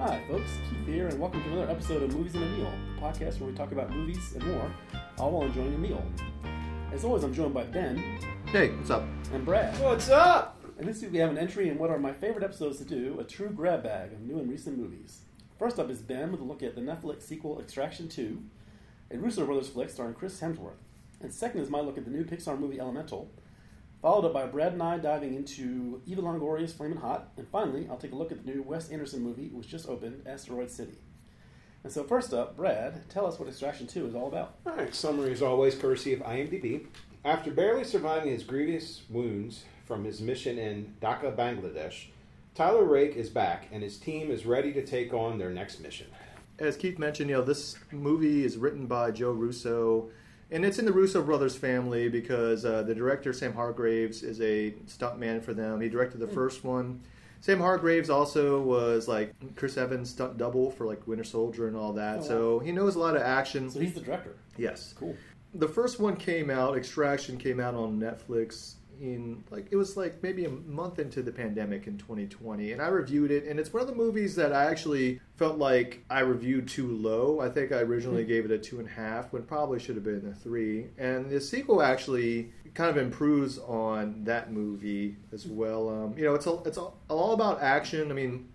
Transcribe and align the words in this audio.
Hi, 0.00 0.22
folks. 0.28 0.50
Keith 0.68 0.86
here, 0.86 1.08
and 1.08 1.18
welcome 1.20 1.42
to 1.42 1.48
another 1.52 1.70
episode 1.70 2.02
of 2.02 2.14
Movies 2.14 2.34
and 2.34 2.44
a 2.44 2.46
Meal, 2.48 2.72
the 2.94 3.00
podcast 3.00 3.38
where 3.40 3.50
we 3.50 3.56
talk 3.56 3.72
about 3.72 3.90
movies 3.90 4.32
and 4.34 4.44
more, 4.46 4.72
all 5.18 5.30
while 5.32 5.46
enjoying 5.46 5.74
a 5.74 5.78
meal. 5.78 6.02
As 6.92 7.04
always, 7.04 7.22
I'm 7.22 7.34
joined 7.34 7.54
by 7.54 7.64
Ben 7.64 7.98
Hey, 8.46 8.70
what's 8.70 8.90
up? 8.90 9.04
and 9.32 9.44
Brad. 9.44 9.78
What's 9.80 10.08
up? 10.08 10.60
And 10.78 10.88
this 10.88 11.02
week 11.02 11.12
we 11.12 11.18
have 11.18 11.30
an 11.30 11.38
entry 11.38 11.68
in 11.68 11.78
what 11.78 11.90
are 11.90 11.98
my 11.98 12.12
favorite 12.12 12.42
episodes 12.44 12.78
to 12.78 12.84
do 12.84 13.18
a 13.20 13.24
true 13.24 13.50
grab 13.50 13.82
bag 13.82 14.12
of 14.12 14.20
new 14.22 14.38
and 14.38 14.50
recent 14.50 14.78
movies. 14.78 15.20
First 15.58 15.78
up 15.78 15.90
is 15.90 16.00
Ben 16.00 16.32
with 16.32 16.40
a 16.40 16.44
look 16.44 16.62
at 16.62 16.74
the 16.74 16.80
Netflix 16.80 17.22
sequel 17.22 17.60
Extraction 17.60 18.08
2, 18.08 18.42
a 19.12 19.18
Russo 19.18 19.44
Brothers 19.44 19.68
flick 19.68 19.90
starring 19.90 20.14
Chris 20.14 20.40
Hemsworth. 20.40 20.80
And 21.20 21.32
second 21.34 21.60
is 21.60 21.68
my 21.68 21.80
look 21.80 21.98
at 21.98 22.04
the 22.06 22.10
new 22.10 22.24
Pixar 22.24 22.58
movie 22.58 22.80
Elemental, 22.80 23.30
followed 24.02 24.24
up 24.24 24.32
by 24.32 24.46
Brad 24.46 24.72
and 24.72 24.82
I 24.82 24.98
diving 24.98 25.34
into 25.34 26.00
Eva 26.06 26.22
Longoria's 26.22 26.72
Flamin' 26.72 26.98
Hot, 26.98 27.28
and 27.36 27.46
finally, 27.48 27.86
I'll 27.90 27.98
take 27.98 28.12
a 28.12 28.16
look 28.16 28.32
at 28.32 28.44
the 28.44 28.50
new 28.50 28.62
Wes 28.62 28.88
Anderson 28.88 29.22
movie, 29.22 29.48
which 29.48 29.68
just 29.68 29.88
opened, 29.88 30.22
Asteroid 30.26 30.70
City. 30.70 30.98
And 31.82 31.92
so, 31.92 32.04
first 32.04 32.32
up, 32.32 32.56
Brad, 32.56 33.08
tell 33.08 33.26
us 33.26 33.38
what 33.38 33.48
Extraction 33.48 33.86
2 33.86 34.06
is 34.06 34.14
all 34.14 34.28
about. 34.28 34.54
All 34.66 34.74
right, 34.74 34.94
summary 34.94 35.32
is 35.32 35.42
always 35.42 35.74
courtesy 35.74 36.12
of 36.12 36.20
IMDb. 36.20 36.86
After 37.24 37.50
barely 37.50 37.84
surviving 37.84 38.32
his 38.32 38.42
grievous 38.42 39.02
wounds 39.10 39.64
from 39.86 40.04
his 40.04 40.20
mission 40.20 40.58
in 40.58 40.94
Dhaka, 41.02 41.36
Bangladesh, 41.36 42.06
Tyler 42.54 42.84
Rake 42.84 43.16
is 43.16 43.28
back 43.28 43.68
and 43.72 43.82
his 43.82 43.98
team 43.98 44.30
is 44.30 44.44
ready 44.44 44.72
to 44.72 44.84
take 44.84 45.12
on 45.12 45.38
their 45.38 45.50
next 45.50 45.80
mission. 45.80 46.06
As 46.58 46.76
Keith 46.76 46.98
mentioned, 46.98 47.30
you 47.30 47.36
know, 47.36 47.42
this 47.42 47.76
movie 47.90 48.44
is 48.44 48.56
written 48.56 48.86
by 48.86 49.10
Joe 49.10 49.32
Russo, 49.32 50.10
and 50.50 50.64
it's 50.64 50.78
in 50.78 50.84
the 50.84 50.92
Russo 50.92 51.22
brothers 51.22 51.56
family 51.56 52.08
because 52.08 52.64
uh, 52.64 52.82
the 52.82 52.94
director 52.94 53.32
Sam 53.32 53.52
Hargraves 53.54 54.22
is 54.22 54.40
a 54.40 54.72
stuntman 54.86 55.42
for 55.42 55.54
them. 55.54 55.80
He 55.80 55.88
directed 55.88 56.18
the 56.18 56.26
first 56.28 56.64
one. 56.64 57.00
Sam 57.40 57.58
Hargraves 57.60 58.10
also 58.10 58.60
was 58.60 59.08
like 59.08 59.32
Chris 59.56 59.78
Evans' 59.78 60.10
stunt 60.10 60.36
double 60.36 60.70
for 60.70 60.84
like 60.86 61.06
Winter 61.06 61.24
Soldier 61.24 61.68
and 61.68 61.76
all 61.76 61.92
that, 61.94 62.16
Oh, 62.18 62.20
wow. 62.20 62.26
so 62.26 62.58
he 62.58 62.70
knows 62.72 62.96
a 62.96 62.98
lot 62.98 63.16
of 63.16 63.22
action. 63.22 63.70
So, 63.70 63.80
he's 63.80 63.94
the 63.94 64.00
director. 64.00 64.36
Yes, 64.58 64.92
Cool. 64.98 65.16
the 65.54 65.68
first 65.68 65.98
one 66.00 66.16
came 66.16 66.50
out 66.50 66.76
extraction 66.76 67.36
came 67.38 67.58
out 67.58 67.74
on 67.74 67.98
netflix 67.98 68.74
in 69.00 69.42
like 69.50 69.66
it 69.70 69.76
was 69.76 69.96
like 69.96 70.22
maybe 70.22 70.44
a 70.44 70.50
month 70.50 70.98
into 70.98 71.22
the 71.22 71.32
pandemic 71.32 71.86
in 71.86 71.96
2020 71.96 72.72
and 72.72 72.82
i 72.82 72.86
reviewed 72.86 73.30
it 73.30 73.44
and 73.44 73.58
it's 73.58 73.72
one 73.72 73.80
of 73.80 73.88
the 73.88 73.94
movies 73.94 74.36
that 74.36 74.52
i 74.52 74.64
actually 74.64 75.18
felt 75.36 75.56
like 75.56 76.04
i 76.10 76.20
reviewed 76.20 76.68
too 76.68 76.88
low. 76.88 77.40
I 77.40 77.48
think 77.48 77.72
i 77.72 77.76
originally 77.76 78.24
gave 78.24 78.44
it 78.44 78.50
a 78.50 78.58
two 78.58 78.78
and 78.78 78.86
a 78.86 78.90
half 78.90 79.32
when 79.32 79.42
probably 79.44 79.78
should 79.78 79.94
have 79.94 80.04
been 80.04 80.28
a 80.30 80.34
three 80.34 80.88
and 80.98 81.30
the 81.30 81.40
sequel 81.40 81.82
actually 81.82 82.52
kind 82.74 82.90
of 82.90 82.98
improves 82.98 83.58
on 83.58 84.24
that 84.24 84.52
movie 84.52 85.16
as 85.32 85.46
well. 85.46 85.88
Um, 85.88 86.14
you 86.16 86.24
know 86.24 86.34
it's 86.34 86.46
a, 86.46 86.58
it's 86.64 86.78
all, 86.78 86.98
all 87.08 87.32
about 87.32 87.62
action. 87.62 88.10
I 88.10 88.14
mean 88.14 88.48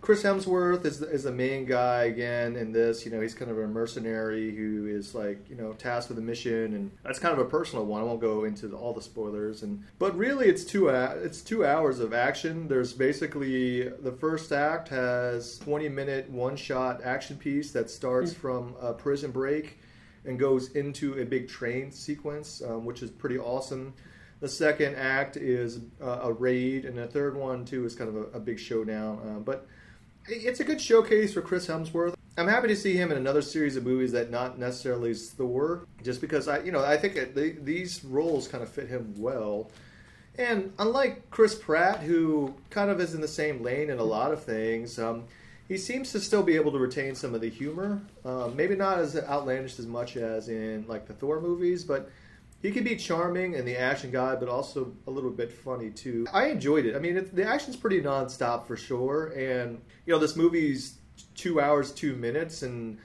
Chris 0.00 0.22
Hemsworth 0.22 0.84
is 0.84 1.00
the, 1.00 1.10
is 1.10 1.24
the 1.24 1.32
main 1.32 1.64
guy 1.64 2.04
again 2.04 2.56
in 2.56 2.72
this. 2.72 3.04
You 3.04 3.10
know, 3.10 3.20
he's 3.20 3.34
kind 3.34 3.50
of 3.50 3.58
a 3.58 3.66
mercenary 3.66 4.54
who 4.54 4.86
is 4.86 5.14
like 5.14 5.50
you 5.50 5.56
know 5.56 5.72
tasked 5.72 6.08
with 6.08 6.18
a 6.18 6.22
mission, 6.22 6.74
and 6.74 6.90
that's 7.02 7.18
kind 7.18 7.32
of 7.32 7.44
a 7.44 7.48
personal 7.48 7.84
one. 7.84 8.00
I 8.00 8.04
won't 8.04 8.20
go 8.20 8.44
into 8.44 8.68
the, 8.68 8.76
all 8.76 8.94
the 8.94 9.02
spoilers, 9.02 9.62
and 9.62 9.84
but 9.98 10.16
really, 10.16 10.46
it's 10.46 10.64
two 10.64 10.88
it's 10.88 11.42
two 11.42 11.66
hours 11.66 11.98
of 11.98 12.14
action. 12.14 12.68
There's 12.68 12.92
basically 12.92 13.88
the 13.88 14.12
first 14.12 14.52
act 14.52 14.88
has 14.88 15.58
20 15.58 15.88
minute 15.88 16.30
one 16.30 16.56
shot 16.56 17.02
action 17.02 17.36
piece 17.36 17.72
that 17.72 17.90
starts 17.90 18.32
from 18.32 18.76
a 18.80 18.92
prison 18.92 19.32
break 19.32 19.78
and 20.24 20.38
goes 20.38 20.72
into 20.72 21.20
a 21.20 21.24
big 21.24 21.48
train 21.48 21.90
sequence, 21.90 22.62
um, 22.62 22.84
which 22.84 23.02
is 23.02 23.10
pretty 23.10 23.38
awesome. 23.38 23.94
The 24.40 24.48
second 24.48 24.94
act 24.94 25.36
is 25.36 25.80
uh, 26.00 26.20
a 26.22 26.32
raid, 26.32 26.84
and 26.84 26.96
the 26.96 27.08
third 27.08 27.36
one 27.36 27.64
too 27.64 27.84
is 27.84 27.96
kind 27.96 28.08
of 28.08 28.16
a, 28.16 28.36
a 28.36 28.40
big 28.40 28.60
showdown. 28.60 29.18
Uh, 29.18 29.40
but 29.40 29.66
it's 30.30 30.60
a 30.60 30.64
good 30.64 30.80
showcase 30.80 31.32
for 31.32 31.42
Chris 31.42 31.66
Hemsworth. 31.66 32.14
I'm 32.36 32.48
happy 32.48 32.68
to 32.68 32.76
see 32.76 32.94
him 32.94 33.10
in 33.10 33.18
another 33.18 33.42
series 33.42 33.76
of 33.76 33.84
movies 33.84 34.12
that 34.12 34.30
not 34.30 34.58
necessarily 34.58 35.10
is 35.10 35.30
Thor, 35.30 35.86
just 36.02 36.20
because 36.20 36.46
I, 36.46 36.60
you 36.60 36.70
know, 36.70 36.84
I 36.84 36.96
think 36.96 37.16
it, 37.16 37.34
they, 37.34 37.50
these 37.50 38.04
roles 38.04 38.46
kind 38.46 38.62
of 38.62 38.68
fit 38.68 38.88
him 38.88 39.14
well. 39.16 39.70
And 40.36 40.72
unlike 40.78 41.30
Chris 41.30 41.56
Pratt, 41.56 42.00
who 42.00 42.54
kind 42.70 42.90
of 42.90 43.00
is 43.00 43.14
in 43.14 43.20
the 43.20 43.28
same 43.28 43.62
lane 43.62 43.90
in 43.90 43.98
a 43.98 44.04
lot 44.04 44.32
of 44.32 44.44
things, 44.44 44.98
um, 44.98 45.24
he 45.66 45.76
seems 45.76 46.12
to 46.12 46.20
still 46.20 46.44
be 46.44 46.54
able 46.54 46.70
to 46.72 46.78
retain 46.78 47.16
some 47.16 47.34
of 47.34 47.40
the 47.40 47.50
humor. 47.50 48.00
Um, 48.24 48.54
maybe 48.54 48.76
not 48.76 48.98
as 48.98 49.16
outlandish 49.16 49.78
as 49.80 49.86
much 49.86 50.16
as 50.16 50.48
in 50.48 50.86
like 50.86 51.08
the 51.08 51.14
Thor 51.14 51.40
movies, 51.40 51.82
but 51.82 52.08
he 52.60 52.70
can 52.72 52.84
be 52.84 52.96
charming 52.96 53.54
and 53.54 53.66
the 53.66 53.76
action 53.76 54.10
guy, 54.10 54.34
but 54.34 54.48
also 54.48 54.92
a 55.06 55.10
little 55.10 55.30
bit 55.30 55.52
funny 55.52 55.90
too. 55.90 56.26
I 56.32 56.46
enjoyed 56.46 56.86
it. 56.86 56.96
I 56.96 56.98
mean, 56.98 57.16
it, 57.16 57.34
the 57.34 57.44
action's 57.44 57.76
pretty 57.76 58.00
nonstop 58.02 58.66
for 58.66 58.76
sure, 58.76 59.28
and 59.28 59.80
you 60.06 60.12
know, 60.12 60.18
this 60.18 60.36
movie's 60.36 60.98
two 61.34 61.60
hours 61.60 61.92
two 61.92 62.14
minutes, 62.16 62.62
and 62.62 62.98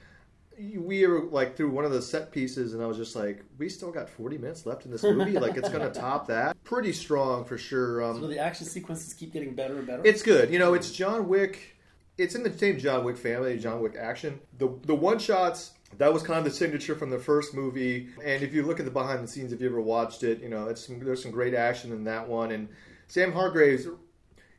we 0.76 1.06
were 1.06 1.24
like 1.24 1.56
through 1.56 1.70
one 1.70 1.84
of 1.84 1.90
the 1.92 2.00
set 2.02 2.30
pieces, 2.30 2.74
and 2.74 2.82
I 2.82 2.86
was 2.86 2.96
just 2.96 3.16
like, 3.16 3.44
we 3.58 3.68
still 3.68 3.90
got 3.90 4.08
forty 4.08 4.38
minutes 4.38 4.66
left 4.66 4.84
in 4.84 4.90
this 4.90 5.02
movie. 5.02 5.32
like, 5.38 5.56
it's 5.56 5.68
going 5.68 5.80
to 5.82 5.90
top 6.00 6.28
that. 6.28 6.62
Pretty 6.64 6.92
strong 6.92 7.44
for 7.44 7.58
sure. 7.58 8.02
Um, 8.04 8.20
So, 8.20 8.26
the 8.28 8.38
action 8.38 8.66
sequences 8.66 9.14
keep 9.14 9.32
getting 9.32 9.54
better 9.54 9.76
and 9.78 9.86
better? 9.86 10.02
it's 10.04 10.22
good. 10.22 10.50
You 10.52 10.58
know, 10.58 10.74
it's 10.74 10.90
John 10.92 11.28
Wick. 11.28 11.76
It's 12.16 12.36
in 12.36 12.44
the 12.44 12.56
same 12.56 12.78
John 12.78 13.04
Wick 13.04 13.16
family, 13.16 13.58
John 13.58 13.80
Wick 13.82 13.96
action. 13.98 14.40
The 14.58 14.68
the 14.82 14.94
one 14.94 15.18
shots 15.18 15.72
that 15.98 16.12
was 16.12 16.22
kind 16.22 16.38
of 16.38 16.44
the 16.44 16.50
signature 16.50 16.94
from 16.94 17.10
the 17.10 17.18
first 17.18 17.54
movie. 17.54 18.08
And 18.24 18.42
if 18.42 18.52
you 18.52 18.62
look 18.62 18.78
at 18.78 18.84
the 18.84 18.90
behind 18.90 19.22
the 19.22 19.28
scenes, 19.28 19.52
if 19.52 19.60
you 19.60 19.68
ever 19.68 19.80
watched 19.80 20.22
it, 20.22 20.40
you 20.40 20.48
know, 20.48 20.68
it's 20.68 20.86
some, 20.86 20.98
there's 20.98 21.22
some 21.22 21.30
great 21.30 21.54
action 21.54 21.92
in 21.92 22.04
that 22.04 22.28
one. 22.28 22.50
And 22.50 22.68
Sam 23.08 23.32
Hargraves, 23.32 23.86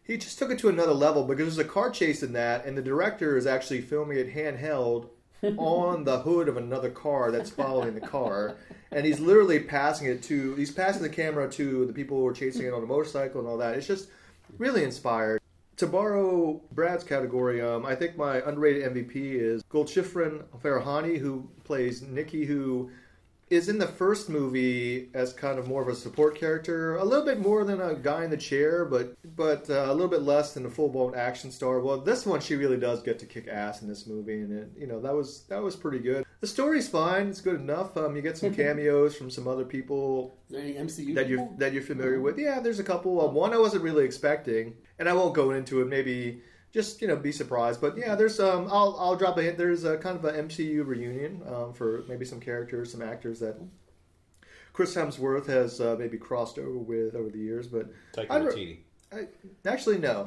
he 0.03 0.17
just 0.17 0.37
took 0.37 0.51
it 0.51 0.59
to 0.59 0.69
another 0.69 0.93
level 0.93 1.23
because 1.23 1.55
there's 1.55 1.67
a 1.67 1.69
car 1.69 1.89
chase 1.89 2.23
in 2.23 2.33
that, 2.33 2.65
and 2.65 2.77
the 2.77 2.81
director 2.81 3.37
is 3.37 3.47
actually 3.47 3.81
filming 3.81 4.17
it 4.17 4.33
handheld 4.33 5.09
on 5.57 6.03
the 6.03 6.19
hood 6.19 6.47
of 6.47 6.57
another 6.57 6.89
car 6.89 7.31
that's 7.31 7.49
following 7.49 7.93
the 7.93 8.01
car, 8.01 8.55
and 8.91 9.05
he's 9.05 9.19
literally 9.19 9.59
passing 9.59 10.07
it 10.07 10.23
to 10.23 10.55
he's 10.55 10.71
passing 10.71 11.01
the 11.01 11.09
camera 11.09 11.49
to 11.51 11.85
the 11.85 11.93
people 11.93 12.17
who 12.17 12.27
are 12.27 12.33
chasing 12.33 12.65
it 12.65 12.73
on 12.73 12.83
a 12.83 12.85
motorcycle 12.85 13.39
and 13.39 13.49
all 13.49 13.57
that. 13.57 13.75
It's 13.75 13.87
just 13.87 14.09
really 14.57 14.83
inspired. 14.83 15.41
To 15.77 15.87
borrow 15.87 16.61
Brad's 16.71 17.03
category, 17.03 17.61
um, 17.61 17.85
I 17.85 17.95
think 17.95 18.15
my 18.15 18.37
underrated 18.47 18.93
MVP 18.93 19.15
is 19.15 19.61
Golshifteh 19.63 20.45
Farahani, 20.63 21.17
who 21.17 21.49
plays 21.65 22.01
Nikki, 22.01 22.45
who 22.45 22.91
is 23.49 23.69
in 23.69 23.77
the 23.77 23.87
first 23.87 24.27
movie 24.27 25.09
as 25.13 25.31
kind 25.31 25.59
of 25.59 25.67
more 25.67 25.81
of 25.81 25.87
a 25.87 25.95
support 25.95 26.35
character, 26.35 26.95
a 26.95 27.03
little 27.03 27.25
bit 27.25 27.39
more 27.39 27.63
than 27.63 27.79
a 27.79 27.93
guy 27.93 28.23
in 28.23 28.31
the 28.31 28.37
chair, 28.37 28.85
but 28.85 29.15
but 29.35 29.69
uh, 29.69 29.85
a 29.87 29.93
little 29.93 30.07
bit 30.07 30.23
less 30.23 30.53
than 30.53 30.65
a 30.65 30.69
full 30.69 30.89
blown 30.89 31.13
action 31.13 31.51
star. 31.51 31.79
Well, 31.79 31.99
this 31.99 32.25
one 32.25 32.39
she 32.39 32.55
really 32.55 32.77
does 32.77 33.03
get 33.03 33.19
to 33.19 33.25
kick 33.25 33.47
ass 33.47 33.81
in 33.81 33.87
this 33.87 34.07
movie, 34.07 34.41
and 34.41 34.51
it, 34.51 34.71
you 34.77 34.87
know 34.87 34.99
that 35.01 35.13
was 35.13 35.43
that 35.43 35.61
was 35.61 35.75
pretty 35.75 35.99
good. 35.99 36.25
The 36.41 36.47
story's 36.47 36.89
fine; 36.89 37.27
it's 37.29 37.41
good 37.41 37.59
enough. 37.59 37.95
Um, 37.97 38.15
you 38.15 38.21
get 38.23 38.37
some 38.37 38.53
cameos 38.55 39.15
from 39.15 39.29
some 39.29 39.47
other 39.47 39.65
people 39.65 40.37
MCU 40.51 41.13
that 41.13 41.29
you're 41.29 41.47
that 41.57 41.71
you're 41.71 41.83
familiar 41.83 42.21
with. 42.21 42.39
Yeah, 42.39 42.59
there's 42.59 42.79
a 42.79 42.83
couple. 42.83 43.21
Uh, 43.21 43.31
one 43.31 43.53
I 43.53 43.59
wasn't 43.59 43.83
really 43.83 44.05
expecting, 44.05 44.73
and 44.97 45.07
I 45.07 45.13
won't 45.13 45.35
go 45.35 45.51
into 45.51 45.81
it. 45.81 45.87
Maybe 45.87 46.41
just 46.75 47.01
you 47.01 47.07
know 47.07 47.15
be 47.15 47.31
surprised. 47.31 47.79
But 47.79 47.97
yeah, 47.97 48.13
there's 48.15 48.39
um 48.39 48.67
I'll 48.69 48.95
I'll 48.99 49.15
drop 49.15 49.37
a 49.37 49.41
hint. 49.41 49.57
There's 49.57 49.85
a 49.85 49.97
kind 49.97 50.17
of 50.17 50.25
an 50.25 50.47
MCU 50.47 50.85
reunion 50.85 51.41
um, 51.47 51.73
for 51.73 52.03
maybe 52.07 52.25
some 52.25 52.41
characters, 52.41 52.91
some 52.91 53.01
actors 53.01 53.39
that 53.39 53.55
Chris 54.73 54.93
Hemsworth 54.93 55.47
has 55.47 55.79
uh, 55.79 55.95
maybe 55.97 56.17
crossed 56.17 56.59
over 56.59 56.77
with 56.77 57.15
over 57.15 57.29
the 57.29 57.39
years. 57.39 57.65
But 57.67 57.87
I 58.29 58.37
re- 58.37 58.79
I, 59.13 59.27
actually, 59.65 59.99
no. 59.99 60.23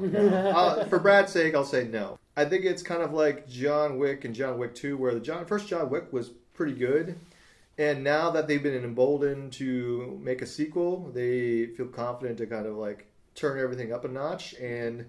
uh, 0.57 0.87
for 0.87 0.99
Brad's 0.99 1.33
sake, 1.33 1.55
I'll 1.55 1.65
say 1.65 1.87
no. 1.87 2.19
I 2.35 2.47
think 2.47 2.65
it's 2.65 2.83
kind 2.83 3.03
of 3.03 3.13
like 3.13 3.47
John 3.47 3.99
Wick 3.99 4.25
and 4.25 4.35
John 4.35 4.57
Wick 4.57 4.75
2, 4.75 4.97
where 4.97 5.13
the 5.13 5.21
John, 5.21 5.45
first 5.45 5.69
John 5.69 5.91
Wick 5.91 6.13
was 6.13 6.31
pretty 6.55 6.73
good. 6.73 7.19
And 7.77 8.03
now 8.03 8.31
that 8.31 8.49
they've 8.49 8.63
been 8.63 8.83
emboldened 8.83 9.53
to 9.55 10.19
make 10.23 10.41
a 10.41 10.47
sequel, 10.47 11.11
they 11.13 11.67
feel 11.67 11.89
confident 11.89 12.39
to 12.39 12.47
kind 12.47 12.67
of 12.67 12.77
like 12.77 13.07
turn 13.35 13.59
everything 13.61 13.93
up 13.93 14.05
a 14.05 14.09
notch, 14.09 14.55
and 14.55 15.05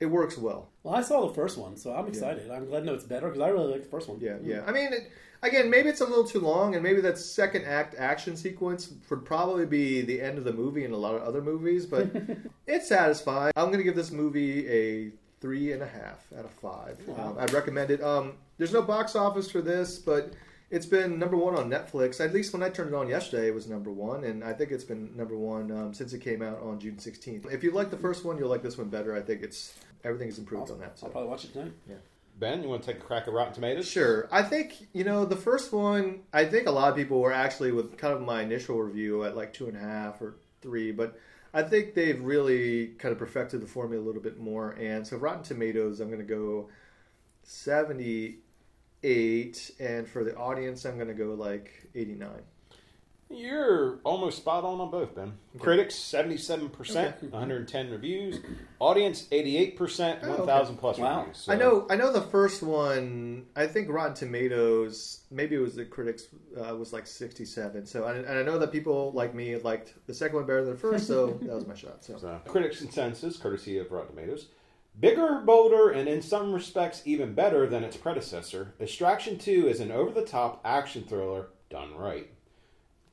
it 0.00 0.06
works 0.06 0.38
well. 0.38 0.68
Well, 0.82 0.94
I 0.94 1.02
saw 1.02 1.26
the 1.26 1.34
first 1.34 1.58
one, 1.58 1.76
so 1.76 1.92
I'm 1.92 2.06
excited. 2.06 2.50
I'm 2.50 2.66
glad 2.66 2.80
to 2.80 2.86
know 2.86 2.94
it's 2.94 3.04
better 3.04 3.26
because 3.28 3.40
I 3.40 3.48
really 3.48 3.72
like 3.72 3.82
the 3.82 3.88
first 3.88 4.08
one. 4.08 4.18
Yeah, 4.20 4.36
yeah. 4.42 4.62
I 4.66 4.72
mean, 4.72 4.92
it, 4.92 5.10
again, 5.42 5.68
maybe 5.68 5.88
it's 5.88 6.00
a 6.00 6.04
little 6.06 6.24
too 6.24 6.40
long, 6.40 6.74
and 6.74 6.82
maybe 6.82 7.00
that 7.00 7.18
second 7.18 7.64
act 7.64 7.94
action 7.98 8.36
sequence 8.36 8.92
would 9.10 9.24
probably 9.24 9.66
be 9.66 10.02
the 10.02 10.20
end 10.20 10.38
of 10.38 10.44
the 10.44 10.52
movie 10.52 10.84
in 10.84 10.92
a 10.92 10.96
lot 10.96 11.14
of 11.14 11.22
other 11.22 11.42
movies, 11.42 11.84
but 11.86 12.10
it's 12.66 12.88
satisfying. 12.88 13.52
I'm 13.56 13.66
going 13.66 13.78
to 13.78 13.84
give 13.84 13.96
this 13.96 14.10
movie 14.10 14.68
a 14.68 15.10
three 15.40 15.72
and 15.72 15.82
a 15.82 15.86
half 15.86 16.26
out 16.36 16.44
of 16.44 16.50
five. 16.50 16.98
Wow. 17.06 17.30
Um, 17.30 17.36
I'd 17.38 17.52
recommend 17.52 17.90
it. 17.90 18.02
Um, 18.02 18.34
there's 18.56 18.72
no 18.72 18.82
box 18.82 19.14
office 19.14 19.50
for 19.50 19.62
this, 19.62 19.98
but 19.98 20.32
it's 20.70 20.86
been 20.86 21.18
number 21.18 21.36
one 21.36 21.56
on 21.56 21.70
Netflix. 21.70 22.22
At 22.22 22.34
least 22.34 22.52
when 22.52 22.62
I 22.62 22.68
turned 22.68 22.90
it 22.90 22.94
on 22.94 23.08
yesterday, 23.08 23.48
it 23.48 23.54
was 23.54 23.68
number 23.68 23.90
one, 23.90 24.24
and 24.24 24.44
I 24.44 24.52
think 24.52 24.70
it's 24.70 24.84
been 24.84 25.16
number 25.16 25.36
one 25.36 25.70
um, 25.70 25.94
since 25.94 26.12
it 26.12 26.20
came 26.20 26.42
out 26.42 26.60
on 26.60 26.78
June 26.78 26.96
16th. 26.96 27.50
If 27.52 27.62
you 27.62 27.70
like 27.70 27.90
the 27.90 27.96
first 27.96 28.24
one, 28.24 28.36
you'll 28.36 28.50
like 28.50 28.62
this 28.62 28.76
one 28.76 28.88
better. 28.88 29.16
I 29.16 29.20
think 29.20 29.42
it's 29.42 29.74
everything's 30.04 30.38
improved 30.38 30.64
Awesome. 30.64 30.76
on 30.76 30.80
that. 30.82 30.98
So. 30.98 31.06
I'll 31.06 31.12
probably 31.12 31.30
watch 31.30 31.44
it 31.44 31.52
tonight. 31.52 31.72
Yeah. 31.88 31.96
Ben, 32.38 32.62
you 32.62 32.68
want 32.68 32.82
to 32.82 32.92
take 32.92 32.98
a 33.02 33.04
crack 33.04 33.26
at 33.26 33.32
Rotten 33.34 33.52
Tomatoes? 33.54 33.88
Sure. 33.88 34.28
I 34.30 34.42
think, 34.42 34.74
you 34.92 35.02
know, 35.02 35.24
the 35.24 35.34
first 35.36 35.72
one, 35.72 36.20
I 36.32 36.44
think 36.44 36.68
a 36.68 36.70
lot 36.70 36.90
of 36.90 36.96
people 36.96 37.20
were 37.20 37.32
actually 37.32 37.72
with 37.72 37.96
kind 37.98 38.14
of 38.14 38.22
my 38.22 38.42
initial 38.42 38.80
review 38.80 39.24
at 39.24 39.36
like 39.36 39.52
two 39.52 39.66
and 39.66 39.76
a 39.76 39.80
half 39.80 40.22
or 40.22 40.36
three, 40.60 40.92
but 40.92 41.18
I 41.52 41.62
think 41.62 41.94
they've 41.94 42.20
really 42.20 42.88
kind 42.98 43.10
of 43.10 43.18
perfected 43.18 43.60
the 43.60 43.66
formula 43.66 44.04
a 44.04 44.06
little 44.06 44.22
bit 44.22 44.38
more. 44.38 44.70
And 44.72 45.04
so 45.04 45.16
Rotten 45.16 45.42
Tomatoes, 45.42 45.98
I'm 45.98 46.06
going 46.08 46.20
to 46.20 46.24
go 46.24 46.68
78, 47.42 49.70
and 49.80 50.06
for 50.08 50.22
the 50.22 50.36
audience, 50.36 50.84
I'm 50.84 50.94
going 50.96 51.08
to 51.08 51.14
go 51.14 51.34
like 51.34 51.88
89. 51.94 52.28
You're 53.30 53.98
almost 54.04 54.38
spot 54.38 54.64
on 54.64 54.80
on 54.80 54.90
both, 54.90 55.14
Ben. 55.14 55.34
Critics, 55.58 55.94
77%, 55.94 56.70
Okay. 57.18 57.26
110 57.26 57.90
reviews. 57.90 58.38
Audience, 58.78 59.26
88%, 59.30 60.20
Oh, 60.22 60.28
okay. 60.30 60.38
1,000 60.42 60.76
plus 60.78 60.98
Wow. 60.98 61.18
reviews. 61.20 61.36
So- 61.38 61.52
I 61.52 61.56
know, 61.56 61.86
I 61.90 61.96
know 61.96 62.10
the 62.10 62.22
first 62.22 62.62
one. 62.62 63.46
I 63.54 63.66
think 63.66 63.90
Rotten 63.90 64.14
Tomatoes, 64.14 65.20
maybe 65.30 65.56
it 65.56 65.58
was 65.58 65.74
the 65.74 65.84
critics, 65.84 66.28
uh, 66.56 66.74
was 66.74 66.92
like 66.94 67.06
67. 67.06 67.84
So, 67.86 68.06
and, 68.06 68.24
and 68.24 68.38
I 68.38 68.42
know 68.42 68.58
that 68.58 68.72
people 68.72 69.12
like 69.12 69.34
me 69.34 69.56
liked 69.56 69.92
the 70.06 70.14
second 70.14 70.36
one 70.36 70.46
better 70.46 70.64
than 70.64 70.72
the 70.74 70.80
first. 70.80 71.06
So 71.06 71.26
that 71.42 71.54
was 71.54 71.66
my 71.66 71.74
shot. 71.74 72.02
So, 72.04 72.16
So, 72.16 72.40
critics' 72.46 72.78
consensus, 72.78 73.36
courtesy 73.36 73.76
of 73.78 73.92
Rotten 73.92 74.14
Tomatoes. 74.16 74.46
Bigger, 74.98 75.42
bolder, 75.44 75.90
and 75.90 76.08
in 76.08 76.22
some 76.22 76.52
respects 76.52 77.02
even 77.04 77.34
better 77.34 77.66
than 77.68 77.84
its 77.84 77.96
predecessor, 77.96 78.74
Extraction 78.80 79.38
2 79.38 79.68
is 79.68 79.78
an 79.80 79.92
over 79.92 80.10
the 80.10 80.24
top 80.24 80.60
action 80.64 81.04
thriller 81.04 81.50
done 81.70 81.94
right. 81.94 82.30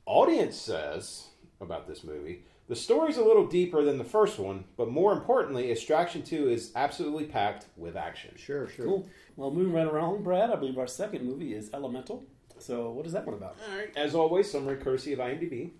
Audience 0.06 0.56
says 0.56 1.26
about 1.60 1.86
this 1.88 2.04
movie 2.04 2.44
the 2.68 2.76
story's 2.76 3.16
a 3.16 3.24
little 3.24 3.46
deeper 3.46 3.84
than 3.84 3.96
the 3.98 4.04
first 4.04 4.40
one, 4.40 4.64
but 4.76 4.90
more 4.90 5.12
importantly, 5.12 5.70
Extraction 5.70 6.22
2 6.22 6.48
is 6.48 6.72
absolutely 6.74 7.24
packed 7.24 7.66
with 7.76 7.96
action. 7.96 8.34
sure, 8.36 8.66
sure. 8.68 8.84
Cool. 8.84 9.08
Well, 9.36 9.52
moving 9.52 9.72
right 9.72 9.86
around, 9.86 10.24
Brad, 10.24 10.50
I 10.50 10.56
believe 10.56 10.76
our 10.78 10.88
second 10.88 11.24
movie 11.24 11.54
is 11.54 11.70
Elemental. 11.72 12.24
So, 12.58 12.90
what 12.90 13.06
is 13.06 13.12
that 13.12 13.24
one 13.24 13.36
about? 13.36 13.56
All 13.70 13.78
right. 13.78 13.96
As 13.96 14.14
always, 14.16 14.50
summary 14.50 14.78
courtesy 14.78 15.12
of 15.12 15.20
IMDb. 15.20 15.72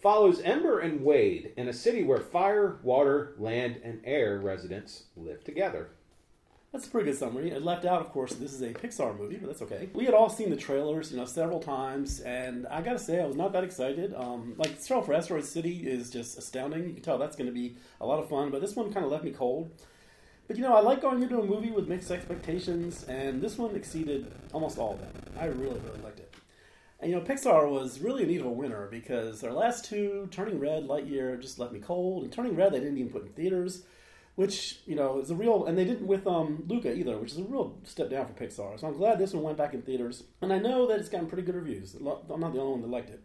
Follows 0.00 0.40
Ember 0.40 0.78
and 0.78 1.02
Wade 1.02 1.52
in 1.56 1.68
a 1.68 1.72
city 1.72 2.04
where 2.04 2.20
fire, 2.20 2.78
water, 2.82 3.34
land, 3.38 3.80
and 3.82 4.00
air 4.04 4.38
residents 4.38 5.04
live 5.16 5.42
together. 5.42 5.90
That's 6.72 6.86
a 6.86 6.90
pretty 6.90 7.10
good 7.10 7.18
summary. 7.18 7.50
It 7.50 7.64
left 7.64 7.84
out, 7.84 8.00
of 8.00 8.12
course, 8.12 8.34
this 8.34 8.52
is 8.52 8.62
a 8.62 8.72
Pixar 8.72 9.18
movie, 9.18 9.36
but 9.36 9.48
that's 9.48 9.62
okay. 9.62 9.88
We 9.92 10.04
had 10.04 10.14
all 10.14 10.28
seen 10.30 10.50
the 10.50 10.56
trailers, 10.56 11.10
you 11.10 11.16
know, 11.16 11.24
several 11.24 11.58
times, 11.58 12.20
and 12.20 12.64
I 12.68 12.80
gotta 12.80 12.98
say, 12.98 13.20
I 13.20 13.26
was 13.26 13.34
not 13.34 13.52
that 13.54 13.64
excited. 13.64 14.14
Um, 14.14 14.54
like, 14.56 14.78
the 14.78 14.86
trailer 14.86 15.02
for 15.02 15.14
Asteroid 15.14 15.44
City 15.44 15.78
is 15.84 16.10
just 16.10 16.38
astounding. 16.38 16.86
You 16.86 16.94
can 16.94 17.02
tell 17.02 17.18
that's 17.18 17.34
to 17.34 17.50
be 17.50 17.74
a 18.00 18.06
lot 18.06 18.20
of 18.20 18.28
fun, 18.28 18.50
but 18.50 18.60
this 18.60 18.76
one 18.76 18.92
kind 18.92 19.04
of 19.04 19.10
left 19.10 19.24
me 19.24 19.32
cold. 19.32 19.72
But 20.46 20.56
you 20.56 20.62
know, 20.62 20.74
I 20.74 20.80
like 20.80 21.00
going 21.00 21.22
into 21.22 21.40
a 21.40 21.44
movie 21.44 21.72
with 21.72 21.88
mixed 21.88 22.10
expectations, 22.12 23.04
and 23.08 23.40
this 23.40 23.58
one 23.58 23.74
exceeded 23.74 24.32
almost 24.52 24.78
all 24.78 24.94
of 24.94 25.00
them. 25.00 25.12
I 25.40 25.46
really, 25.46 25.80
really 25.80 26.00
liked 26.04 26.20
it. 26.20 26.34
And 27.00 27.10
you 27.10 27.16
know, 27.16 27.22
Pixar 27.22 27.68
was 27.68 28.00
really 28.00 28.22
in 28.22 28.28
need 28.28 28.40
of 28.40 28.46
a 28.46 28.50
winner 28.50 28.86
because 28.90 29.40
their 29.40 29.52
last 29.52 29.86
two, 29.86 30.28
Turning 30.30 30.60
Red, 30.60 30.86
Lightyear, 30.86 31.40
just 31.40 31.58
left 31.58 31.72
me 31.72 31.80
cold. 31.80 32.24
And 32.24 32.32
Turning 32.32 32.54
Red, 32.54 32.72
they 32.72 32.80
didn't 32.80 32.98
even 32.98 33.10
put 33.10 33.22
in 33.22 33.28
theaters, 33.32 33.82
which 34.40 34.78
you 34.86 34.96
know 34.96 35.20
is 35.20 35.30
a 35.30 35.34
real. 35.34 35.66
And 35.66 35.76
they 35.76 35.84
didn't 35.84 36.06
with 36.06 36.26
um, 36.26 36.64
Luca 36.66 36.96
either, 36.96 37.18
which 37.18 37.32
is 37.32 37.38
a 37.38 37.42
real 37.44 37.76
step 37.84 38.08
down 38.08 38.26
for 38.26 38.32
Pixar. 38.32 38.80
So 38.80 38.86
I'm 38.86 38.96
glad 38.96 39.18
this 39.18 39.34
one 39.34 39.42
went 39.42 39.58
back 39.58 39.74
in 39.74 39.82
theaters, 39.82 40.24
and 40.40 40.50
I 40.50 40.58
know 40.58 40.86
that 40.86 40.98
it's 40.98 41.10
gotten 41.10 41.26
pretty 41.26 41.42
good 41.42 41.56
reviews. 41.56 41.94
I'm 41.94 42.04
not 42.04 42.26
the 42.26 42.34
only 42.58 42.72
one 42.72 42.80
that 42.80 42.88
liked 42.88 43.10
it. 43.10 43.20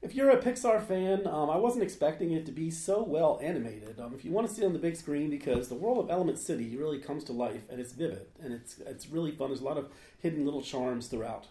If 0.00 0.14
you're 0.14 0.30
a 0.30 0.38
Pixar 0.38 0.82
fan, 0.86 1.26
um, 1.26 1.50
I 1.50 1.58
wasn't 1.58 1.82
expecting 1.82 2.32
it 2.32 2.46
to 2.46 2.52
be 2.52 2.70
so 2.70 3.02
well 3.02 3.40
animated. 3.42 4.00
Um, 4.00 4.14
if 4.14 4.24
you 4.24 4.30
want 4.30 4.48
to 4.48 4.54
see 4.54 4.62
it 4.62 4.64
on 4.64 4.72
the 4.72 4.78
big 4.78 4.96
screen, 4.96 5.28
because 5.28 5.68
the 5.68 5.74
world 5.74 5.98
of 5.98 6.10
Element 6.10 6.38
City 6.38 6.78
really 6.78 6.98
comes 6.98 7.24
to 7.24 7.34
life 7.34 7.64
and 7.68 7.78
it's 7.78 7.92
vivid 7.92 8.26
and 8.42 8.54
it's 8.54 8.78
it's 8.78 9.10
really 9.10 9.32
fun. 9.32 9.48
There's 9.50 9.60
a 9.60 9.64
lot 9.64 9.76
of 9.76 9.90
hidden 10.18 10.46
little 10.46 10.62
charms 10.62 11.08
throughout. 11.08 11.46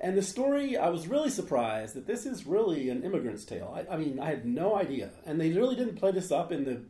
And 0.00 0.16
the 0.16 0.22
story, 0.22 0.76
I 0.76 0.90
was 0.90 1.08
really 1.08 1.30
surprised 1.30 1.96
that 1.96 2.06
this 2.06 2.24
is 2.24 2.46
really 2.46 2.88
an 2.88 3.02
immigrant's 3.02 3.44
tale. 3.44 3.74
I, 3.76 3.94
I 3.94 3.96
mean, 3.96 4.20
I 4.20 4.28
had 4.30 4.46
no 4.46 4.76
idea, 4.76 5.10
and 5.26 5.40
they 5.40 5.50
really 5.50 5.74
didn't 5.74 5.96
play 5.96 6.12
this 6.12 6.30
up 6.30 6.52
in 6.52 6.64
the 6.64 6.82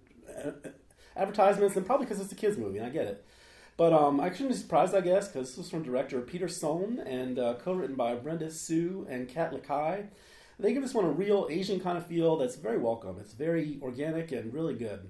uh, 0.49 0.69
advertisements, 1.17 1.77
and 1.77 1.87
probably 1.87 2.07
because 2.07 2.21
it's 2.21 2.33
a 2.33 2.37
kids' 2.37 2.59
movie, 2.59 2.79
and 2.79 2.87
I 2.87 2.91
get 2.91 3.07
it. 3.07 3.25
But 3.77 3.93
um, 3.93 4.21
I 4.21 4.31
shouldn't 4.31 4.51
be 4.51 4.57
surprised, 4.57 4.95
I 4.95 5.01
guess, 5.03 5.29
because 5.29 5.49
this 5.49 5.59
was 5.59 5.71
from 5.71 5.83
director 5.83 6.21
Peter 6.21 6.49
Sohn 6.49 6.99
and 6.99 7.39
uh, 7.39 7.55
co-written 7.55 7.95
by 7.95 8.15
Brenda 8.15 8.47
Hsueh 8.47 9.07
and 9.09 9.29
Kat 9.29 9.53
Likkel. 9.53 10.07
They 10.59 10.73
give 10.73 10.83
this 10.83 10.95
one 10.95 11.05
a 11.05 11.11
real 11.11 11.47
Asian 11.51 11.81
kind 11.81 11.99
of 11.99 12.07
feel 12.07 12.37
that's 12.37 12.57
very 12.57 12.79
welcome. 12.79 13.19
It's 13.21 13.35
very 13.35 13.79
organic 13.83 14.33
and 14.33 14.55
really 14.55 14.75
good. 14.75 15.09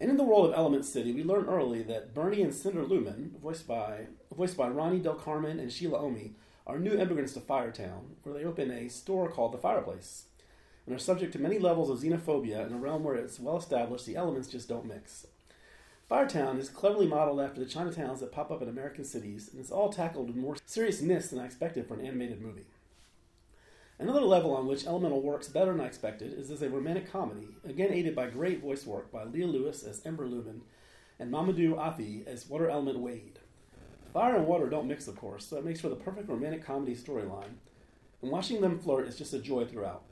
And 0.00 0.10
in 0.10 0.16
the 0.16 0.24
world 0.24 0.46
of 0.46 0.54
Element 0.54 0.86
City, 0.86 1.12
we 1.12 1.22
learn 1.22 1.44
early 1.46 1.82
that 1.82 2.14
Bernie 2.14 2.42
and 2.42 2.54
Cinder 2.54 2.84
Lumen, 2.84 3.36
voiced 3.40 3.66
by 3.66 4.06
voiced 4.34 4.56
by 4.56 4.68
Ronnie 4.68 5.00
Del 5.00 5.14
Carmen 5.14 5.60
and 5.60 5.70
Shila 5.70 5.98
Ommi, 5.98 6.32
are 6.66 6.78
new 6.78 6.98
immigrants 6.98 7.34
to 7.34 7.40
Firetown, 7.40 8.16
where 8.22 8.34
they 8.34 8.44
open 8.44 8.70
a 8.70 8.88
store 8.88 9.28
called 9.28 9.52
the 9.52 9.58
Fireplace, 9.58 10.24
and 10.86 10.94
are 10.94 10.98
subject 10.98 11.32
to 11.32 11.38
many 11.38 11.58
levels 11.58 11.90
of 11.90 11.98
xenophobia 11.98 12.66
in 12.66 12.72
a 12.72 12.78
realm 12.78 13.04
where 13.04 13.14
it's 13.14 13.40
well 13.40 13.56
established 13.56 14.06
the 14.06 14.16
elements 14.16 14.48
just 14.48 14.68
don't 14.68 14.86
mix. 14.86 15.26
Firetown 16.10 16.58
is 16.58 16.68
cleverly 16.68 17.06
modeled 17.06 17.40
after 17.40 17.60
the 17.60 17.66
Chinatowns 17.66 18.20
that 18.20 18.32
pop 18.32 18.50
up 18.50 18.60
in 18.60 18.68
American 18.68 19.04
cities, 19.04 19.48
and 19.50 19.60
it's 19.60 19.70
all 19.70 19.90
tackled 19.90 20.26
with 20.26 20.36
more 20.36 20.56
seriousness 20.66 21.28
than 21.28 21.38
I 21.38 21.46
expected 21.46 21.88
for 21.88 21.94
an 21.94 22.04
animated 22.04 22.42
movie. 22.42 22.66
Another 23.98 24.20
level 24.20 24.54
on 24.54 24.66
which 24.66 24.86
Elemental 24.86 25.22
works 25.22 25.48
better 25.48 25.72
than 25.72 25.80
I 25.80 25.86
expected 25.86 26.38
is 26.38 26.50
as 26.50 26.60
a 26.60 26.68
romantic 26.68 27.10
comedy, 27.10 27.48
again 27.66 27.92
aided 27.92 28.14
by 28.14 28.26
great 28.28 28.60
voice 28.60 28.84
work 28.84 29.10
by 29.10 29.24
Leah 29.24 29.46
Lewis 29.46 29.82
as 29.82 30.04
Ember 30.04 30.26
Lumen 30.26 30.62
and 31.18 31.32
Mamoudou 31.32 31.78
Athie 31.78 32.24
as 32.26 32.48
Water 32.48 32.68
Element 32.68 32.98
Wade. 32.98 33.38
Fire 34.12 34.36
and 34.36 34.46
water 34.46 34.68
don't 34.68 34.88
mix, 34.88 35.08
of 35.08 35.16
course, 35.16 35.46
so 35.46 35.56
it 35.56 35.64
makes 35.64 35.80
for 35.80 35.88
the 35.88 35.96
perfect 35.96 36.28
romantic 36.28 36.64
comedy 36.64 36.94
storyline, 36.94 37.54
and 38.20 38.30
watching 38.30 38.60
them 38.60 38.78
flirt 38.78 39.08
is 39.08 39.16
just 39.16 39.32
a 39.32 39.38
joy 39.38 39.64
throughout. 39.64 40.02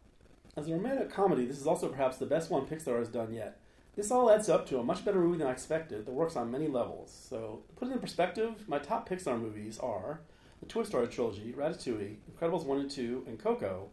As 0.55 0.69
a 0.69 0.73
romantic 0.73 1.11
comedy, 1.11 1.47
this 1.47 1.59
is 1.59 1.67
also 1.67 1.89
perhaps 1.89 2.19
the 2.19 2.27
best 2.27 2.51
one 2.51 2.67
Pixar 2.67 2.99
has 2.99 3.09
done 3.09 3.33
yet. 3.33 3.59
This 3.97 4.11
all 4.11 4.31
adds 4.31 4.51
up 4.51 4.67
to 4.69 4.79
a 4.79 4.85
much 4.85 5.03
better 5.03 5.19
movie 5.19 5.39
than 5.39 5.47
I 5.47 5.53
expected 5.53 6.05
that 6.05 6.13
works 6.13 6.37
on 6.37 6.51
many 6.51 6.69
levels. 6.69 7.27
So, 7.31 7.63
to 7.69 7.75
put 7.75 7.89
it 7.89 7.93
in 7.93 7.99
perspective, 7.99 8.69
my 8.69 8.79
top 8.79 9.09
Pixar 9.09 9.41
movies 9.41 9.79
are 9.79 10.21
the 10.61 10.67
Toy 10.67 10.83
Story 10.83 11.09
trilogy, 11.09 11.55
Ratatouille, 11.57 12.17
Incredibles 12.31 12.67
1 12.67 12.81
and 12.81 12.91
2, 12.91 13.25
and 13.27 13.39
Coco. 13.39 13.89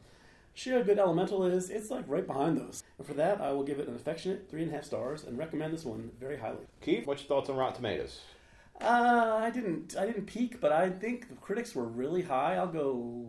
See 0.54 0.72
how 0.72 0.82
good 0.82 1.00
Elemental 1.00 1.46
is? 1.46 1.70
It's 1.70 1.90
like 1.90 2.04
right 2.08 2.28
behind 2.28 2.58
those. 2.58 2.84
And 2.98 3.08
for 3.08 3.14
that, 3.14 3.40
I 3.40 3.54
will 3.54 3.64
give 3.64 3.80
it 3.80 3.88
an 3.88 3.96
affectionate 3.96 4.52
3.5 4.52 4.84
stars 4.84 5.24
and 5.24 5.38
recommend 5.38 5.74
this 5.74 5.86
one 5.86 6.12
very 6.20 6.38
highly. 6.38 6.68
Keith, 6.82 7.08
what's 7.08 7.22
your 7.22 7.30
thoughts 7.30 7.50
on 7.50 7.56
Rotten 7.56 7.78
Tomatoes? 7.78 8.20
Uh, 8.82 9.40
I 9.42 9.50
didn't 9.50 9.96
I 9.98 10.06
didn't 10.06 10.26
peek, 10.26 10.60
but 10.62 10.72
I 10.72 10.90
think 10.90 11.30
the 11.30 11.36
critics 11.36 11.76
were 11.76 11.86
really 11.86 12.22
high. 12.22 12.56
I'll 12.56 12.68
go 12.68 13.28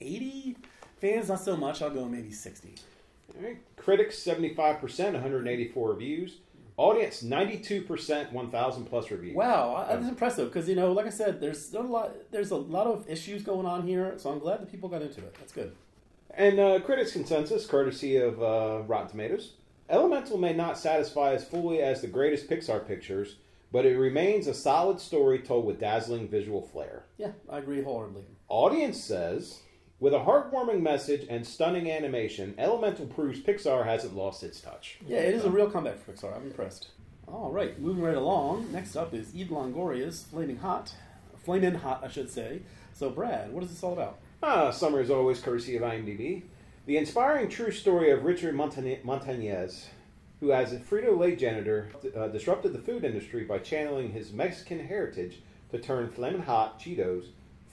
80. 0.00 0.56
Fans 1.00 1.28
not 1.28 1.40
so 1.40 1.56
much. 1.56 1.82
I'll 1.82 1.90
go 1.90 2.04
maybe 2.06 2.30
60. 2.30 2.74
All 3.36 3.46
right. 3.46 3.58
Critics, 3.76 4.18
75%, 4.18 4.80
184 5.12 5.90
reviews. 5.90 6.38
Audience, 6.76 7.24
92%, 7.24 8.32
1,000 8.32 8.84
plus 8.84 9.10
reviews. 9.10 9.34
Wow, 9.34 9.84
that's 9.88 10.06
impressive 10.06 10.48
because 10.48 10.68
you 10.68 10.76
know, 10.76 10.92
like 10.92 11.06
I 11.06 11.10
said, 11.10 11.40
there's 11.40 11.74
a 11.74 11.80
lot 11.80 12.12
there's 12.30 12.52
a 12.52 12.56
lot 12.56 12.86
of 12.86 13.04
issues 13.10 13.42
going 13.42 13.66
on 13.66 13.84
here, 13.84 14.14
so 14.16 14.30
I'm 14.30 14.38
glad 14.38 14.60
that 14.60 14.70
people 14.70 14.88
got 14.88 15.02
into 15.02 15.20
it. 15.20 15.34
That's 15.40 15.52
good. 15.52 15.74
And 16.30 16.60
uh, 16.60 16.78
critics' 16.80 17.12
consensus, 17.12 17.66
courtesy 17.66 18.16
of 18.18 18.40
uh, 18.40 18.82
Rotten 18.86 19.08
Tomatoes, 19.08 19.54
Elemental 19.90 20.36
may 20.36 20.52
not 20.52 20.76
satisfy 20.78 21.32
as 21.32 21.44
fully 21.44 21.80
as 21.80 22.02
the 22.02 22.06
greatest 22.06 22.48
Pixar 22.48 22.86
pictures, 22.86 23.36
but 23.72 23.86
it 23.86 23.96
remains 23.96 24.46
a 24.46 24.52
solid 24.52 25.00
story 25.00 25.38
told 25.38 25.64
with 25.64 25.80
dazzling 25.80 26.28
visual 26.28 26.60
flair. 26.60 27.04
Yeah, 27.16 27.32
I 27.48 27.58
agree 27.58 27.82
wholeheartedly. 27.82 28.24
Audience 28.48 29.02
says, 29.02 29.60
with 30.00 30.14
a 30.14 30.18
heartwarming 30.18 30.80
message 30.80 31.26
and 31.28 31.46
stunning 31.46 31.90
animation, 31.90 32.54
Elemental 32.58 33.06
proves 33.06 33.40
Pixar 33.40 33.84
hasn't 33.84 34.14
lost 34.16 34.42
its 34.42 34.60
touch. 34.60 34.98
Yeah, 35.06 35.18
it 35.18 35.34
is 35.34 35.44
a 35.44 35.50
real 35.50 35.70
comeback 35.70 35.98
for 35.98 36.12
Pixar. 36.12 36.36
I'm 36.36 36.44
impressed. 36.46 36.88
All 37.26 37.50
right, 37.50 37.78
moving 37.80 38.02
right 38.02 38.16
along. 38.16 38.72
Next 38.72 38.96
up 38.96 39.12
is 39.12 39.34
Eve 39.34 39.48
Longoria's 39.48 40.24
Flaming 40.30 40.58
Hot, 40.58 40.94
Flaming 41.44 41.74
Hot, 41.74 42.02
I 42.04 42.08
should 42.08 42.30
say. 42.30 42.60
So, 42.94 43.10
Brad, 43.10 43.52
what 43.52 43.62
is 43.64 43.70
this 43.70 43.82
all 43.82 43.92
about? 43.92 44.18
Ah, 44.42 44.70
summer 44.70 45.00
is 45.00 45.10
always 45.10 45.40
courtesy 45.40 45.76
of 45.76 45.82
IMDb. 45.82 46.42
The 46.86 46.96
inspiring 46.96 47.48
true 47.48 47.70
story 47.70 48.10
of 48.10 48.24
Richard 48.24 48.54
Montagne- 48.54 49.00
Montañez, 49.04 49.86
who, 50.40 50.52
as 50.52 50.72
a 50.72 50.78
Frito 50.78 51.18
Lay 51.18 51.36
janitor, 51.36 51.88
uh, 52.16 52.28
disrupted 52.28 52.72
the 52.72 52.78
food 52.78 53.04
industry 53.04 53.44
by 53.44 53.58
channeling 53.58 54.12
his 54.12 54.32
Mexican 54.32 54.78
heritage 54.86 55.42
to 55.70 55.78
turn 55.78 56.08
Flamin' 56.08 56.42
Hot 56.42 56.80
Cheetos 56.80 57.26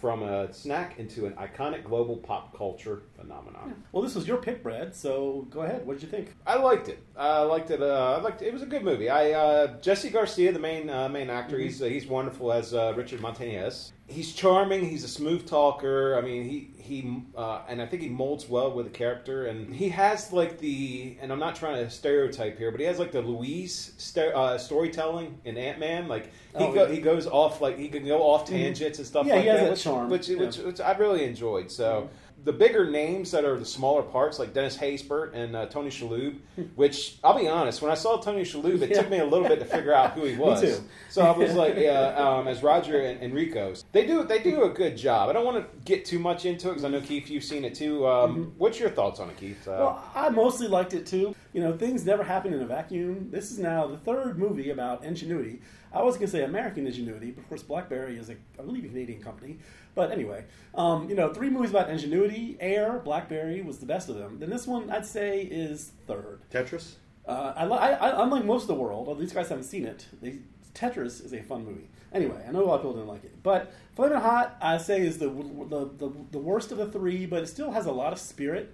from 0.06 0.22
a 0.22 0.54
snack 0.54 1.00
into 1.00 1.26
an 1.26 1.34
iconic 1.34 1.84
global 1.84 2.16
pop 2.18 2.56
culture 2.56 3.02
phenomenon. 3.20 3.74
Well, 3.92 4.04
this 4.04 4.14
was 4.14 4.28
your 4.28 4.38
pick, 4.38 4.62
Brad. 4.62 4.94
So 4.94 5.48
go 5.50 5.62
ahead. 5.62 5.84
What 5.84 5.94
did 5.94 6.04
you 6.04 6.10
think? 6.10 6.36
I 6.46 6.58
liked 6.58 6.90
it. 6.90 7.00
I 7.18 7.42
liked 7.42 7.72
it. 7.72 7.82
Uh, 7.82 8.18
I 8.20 8.22
liked 8.22 8.44
it. 8.44 8.50
It 8.50 8.54
was 8.54 8.62
a 8.62 8.68
good 8.68 8.84
movie. 8.84 9.10
I 9.10 9.32
uh, 9.32 9.80
Jesse 9.82 10.12
Garcia, 10.12 10.52
the 10.52 10.60
main 10.60 10.92
uh, 10.92 11.10
main 11.10 11.32
actor, 11.32 11.58
he's 11.58 11.82
uh, 11.82 11.86
he's 11.86 12.06
wonderful 12.06 12.54
as 12.54 12.72
uh, 12.72 12.94
Richard 12.96 13.20
Montañez. 13.20 13.94
He's 14.08 14.34
charming. 14.34 14.88
He's 14.88 15.04
a 15.04 15.08
smooth 15.08 15.48
talker. 15.48 16.16
I 16.16 16.22
mean, 16.22 16.44
he 16.48 16.70
he 16.78 17.24
uh, 17.36 17.62
and 17.68 17.82
I 17.82 17.88
think 17.88 18.04
he 18.04 18.10
molds 18.10 18.48
well 18.48 18.72
with 18.72 18.86
the 18.86 18.92
character. 18.92 19.48
And 19.48 19.74
he 19.74 19.90
has 19.90 20.32
like 20.32 20.60
the 20.60 21.18
and 21.22 21.32
I'm 21.32 21.40
not 21.40 21.56
trying 21.56 21.84
to 21.84 21.90
stereotype 21.90 22.60
here, 22.60 22.70
but 22.70 22.80
he 22.80 22.86
has 22.86 23.00
like 23.00 23.12
the 23.12 23.22
Luis 23.24 23.94
st- 23.98 24.36
uh, 24.36 24.60
storytelling 24.60 25.40
in 25.44 25.58
Ant 25.58 25.80
Man. 25.80 26.08
Like 26.08 26.26
he 26.56 26.64
Oh, 26.64 26.72
go, 26.72 26.82
yeah. 26.82 26.86
Mm-hmm. 26.86 26.94
he 26.94 27.02
goes 27.02 27.26
off 27.26 27.62
like 27.62 27.80
he 27.80 27.88
can 27.88 28.06
go 28.06 28.22
off 28.22 28.48
tangents 28.48 29.00
and 29.00 29.08
stuff 29.08 29.26
Yeah, 29.26 29.34
like 29.36 29.42
he 29.44 29.48
has 29.50 29.58
that, 29.60 29.64
that 29.66 29.72
which, 29.72 29.84
charm. 29.84 30.10
which, 30.12 30.30
Yeah. 30.30 30.36
Mm-hmm. 30.36 30.46
which 30.46 30.58
which 30.60 30.80
I 30.82 30.92
really 30.98 31.24
enjoyed. 31.24 31.72
So 31.72 32.08
the 32.46 32.54
bigger 32.54 32.90
names 32.90 33.32
that 33.32 33.44
are 33.44 33.58
the 33.58 33.66
smaller 33.66 34.04
parts, 34.04 34.38
like 34.38 34.54
Dennis 34.54 34.78
Haysbert 34.78 35.34
and 35.34 35.56
uh, 35.56 35.66
Tony 35.66 35.90
Shalhoub, 35.90 36.38
which 36.76 37.18
I'll 37.24 37.38
be 37.38 37.48
honest, 37.48 37.82
when 37.82 37.92
I 37.92 37.96
saw 37.96 38.18
Tony 38.18 38.44
Shalhoub, 38.44 38.82
it 38.84 38.94
took 38.94 39.10
me 39.10 39.18
a 39.18 39.26
little 39.26 39.48
bit 39.48 39.58
to 39.60 39.66
figure 39.66 39.94
out 39.94 40.12
who 40.12 40.24
he 40.26 40.36
was. 40.38 40.62
too. 40.62 40.78
So 41.10 41.24
I 41.24 41.36
was 41.36 41.54
like, 41.56 41.76
yeah, 41.76 42.10
um, 42.16 42.48
as 42.48 42.62
Roger 42.62 43.02
and 43.02 43.20
Enrico's, 43.22 43.84
they 43.92 44.06
do 44.06 44.24
they 44.24 44.40
do 44.42 44.64
a 44.64 44.70
good 44.70 44.96
job. 44.96 45.30
I 45.30 45.34
don't 45.34 45.44
want 45.46 45.58
to 45.58 45.80
get 45.86 46.06
too 46.06 46.20
much 46.20 46.46
into 46.46 46.68
it 46.70 46.74
because 46.74 46.86
I 46.86 46.90
know 46.90 47.02
Keith, 47.02 47.30
you've 47.30 47.44
seen 47.44 47.66
it 47.66 47.74
too. 47.76 48.08
Um, 48.08 48.54
What's 48.58 48.80
your 48.80 48.90
thoughts 48.92 49.20
on 49.20 49.30
it, 49.30 49.38
Keith? 49.38 49.68
Uh, 49.68 49.72
Well, 49.80 50.12
I 50.14 50.30
mostly 50.30 50.68
liked 50.68 50.94
it 50.94 51.06
too. 51.08 51.36
You 51.56 51.62
know, 51.62 51.72
things 51.72 52.06
never 52.06 52.22
happen 52.22 52.54
in 52.54 52.62
a 52.62 52.66
vacuum. 52.66 53.30
This 53.32 53.50
is 53.50 53.60
now 53.60 53.88
the 53.88 53.96
third 53.96 54.38
movie 54.38 54.72
about 54.72 55.06
ingenuity. 55.06 55.62
I 55.94 56.04
was 56.04 56.16
going 56.16 56.26
to 56.26 56.32
say 56.34 56.44
American 56.44 56.86
ingenuity, 56.86 57.32
but 57.32 57.44
of 57.44 57.48
course, 57.48 57.64
BlackBerry 57.64 58.18
is 58.18 58.30
a, 58.30 58.34
I 58.60 58.64
believe, 58.64 58.84
a 58.84 58.90
Canadian 58.90 59.22
company. 59.22 59.60
But 59.96 60.12
anyway, 60.12 60.44
um, 60.74 61.08
you 61.08 61.16
know, 61.16 61.34
three 61.34 61.50
movies 61.50 61.70
about 61.70 61.90
ingenuity. 61.90 62.58
Air, 62.60 63.00
BlackBerry 63.06 63.62
was 63.62 63.78
the 63.78 63.86
best 63.86 64.10
of 64.10 64.18
them. 64.18 64.38
Then 64.38 64.50
this 64.50 64.68
one, 64.68 64.90
I'd 64.90 65.06
say, 65.06 65.44
is 65.44 65.94
third. 66.08 66.42
Tetris. 66.52 66.96
Uh, 67.26 67.54
I, 67.56 67.64
I, 67.64 68.24
unlike 68.24 68.44
most 68.44 68.64
of 68.64 68.68
the 68.68 68.76
world, 68.76 69.08
although 69.08 69.22
these 69.22 69.32
guys 69.32 69.48
haven't 69.48 69.64
seen 69.64 69.86
it, 69.86 70.08
they, 70.22 70.40
Tetris 70.74 71.24
is 71.24 71.34
a 71.34 71.42
fun 71.42 71.64
movie. 71.64 71.88
Anyway, 72.12 72.44
I 72.46 72.52
know 72.52 72.66
a 72.66 72.68
lot 72.68 72.76
of 72.76 72.82
people 72.82 72.96
didn't 72.96 73.08
like 73.08 73.24
it, 73.24 73.42
but 73.44 73.74
Flamin' 73.96 74.20
Hot, 74.20 74.58
I 74.62 74.78
say, 74.78 75.08
is 75.08 75.20
the, 75.20 75.30
the 75.30 75.90
the 75.98 76.12
the 76.32 76.38
worst 76.38 76.74
of 76.74 76.80
the 76.80 76.88
three, 76.88 77.26
but 77.26 77.44
it 77.44 77.48
still 77.48 77.72
has 77.72 77.86
a 77.86 77.92
lot 77.94 78.12
of 78.12 78.20
spirit. 78.20 78.74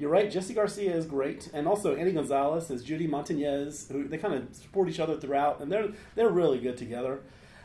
You're 0.00 0.08
right, 0.08 0.30
Jesse 0.30 0.54
Garcia 0.54 0.96
is 0.96 1.04
great, 1.04 1.50
and 1.52 1.68
also 1.68 1.94
Annie 1.94 2.12
Gonzalez 2.12 2.70
as 2.70 2.82
Judy 2.82 3.06
Montañez, 3.06 3.92
who 3.92 4.08
they 4.08 4.16
kind 4.16 4.32
of 4.32 4.54
support 4.54 4.88
each 4.88 4.98
other 4.98 5.14
throughout, 5.18 5.60
and 5.60 5.70
they're 5.70 5.90
they're 6.14 6.30
really 6.30 6.58
good 6.58 6.78
together. 6.78 7.20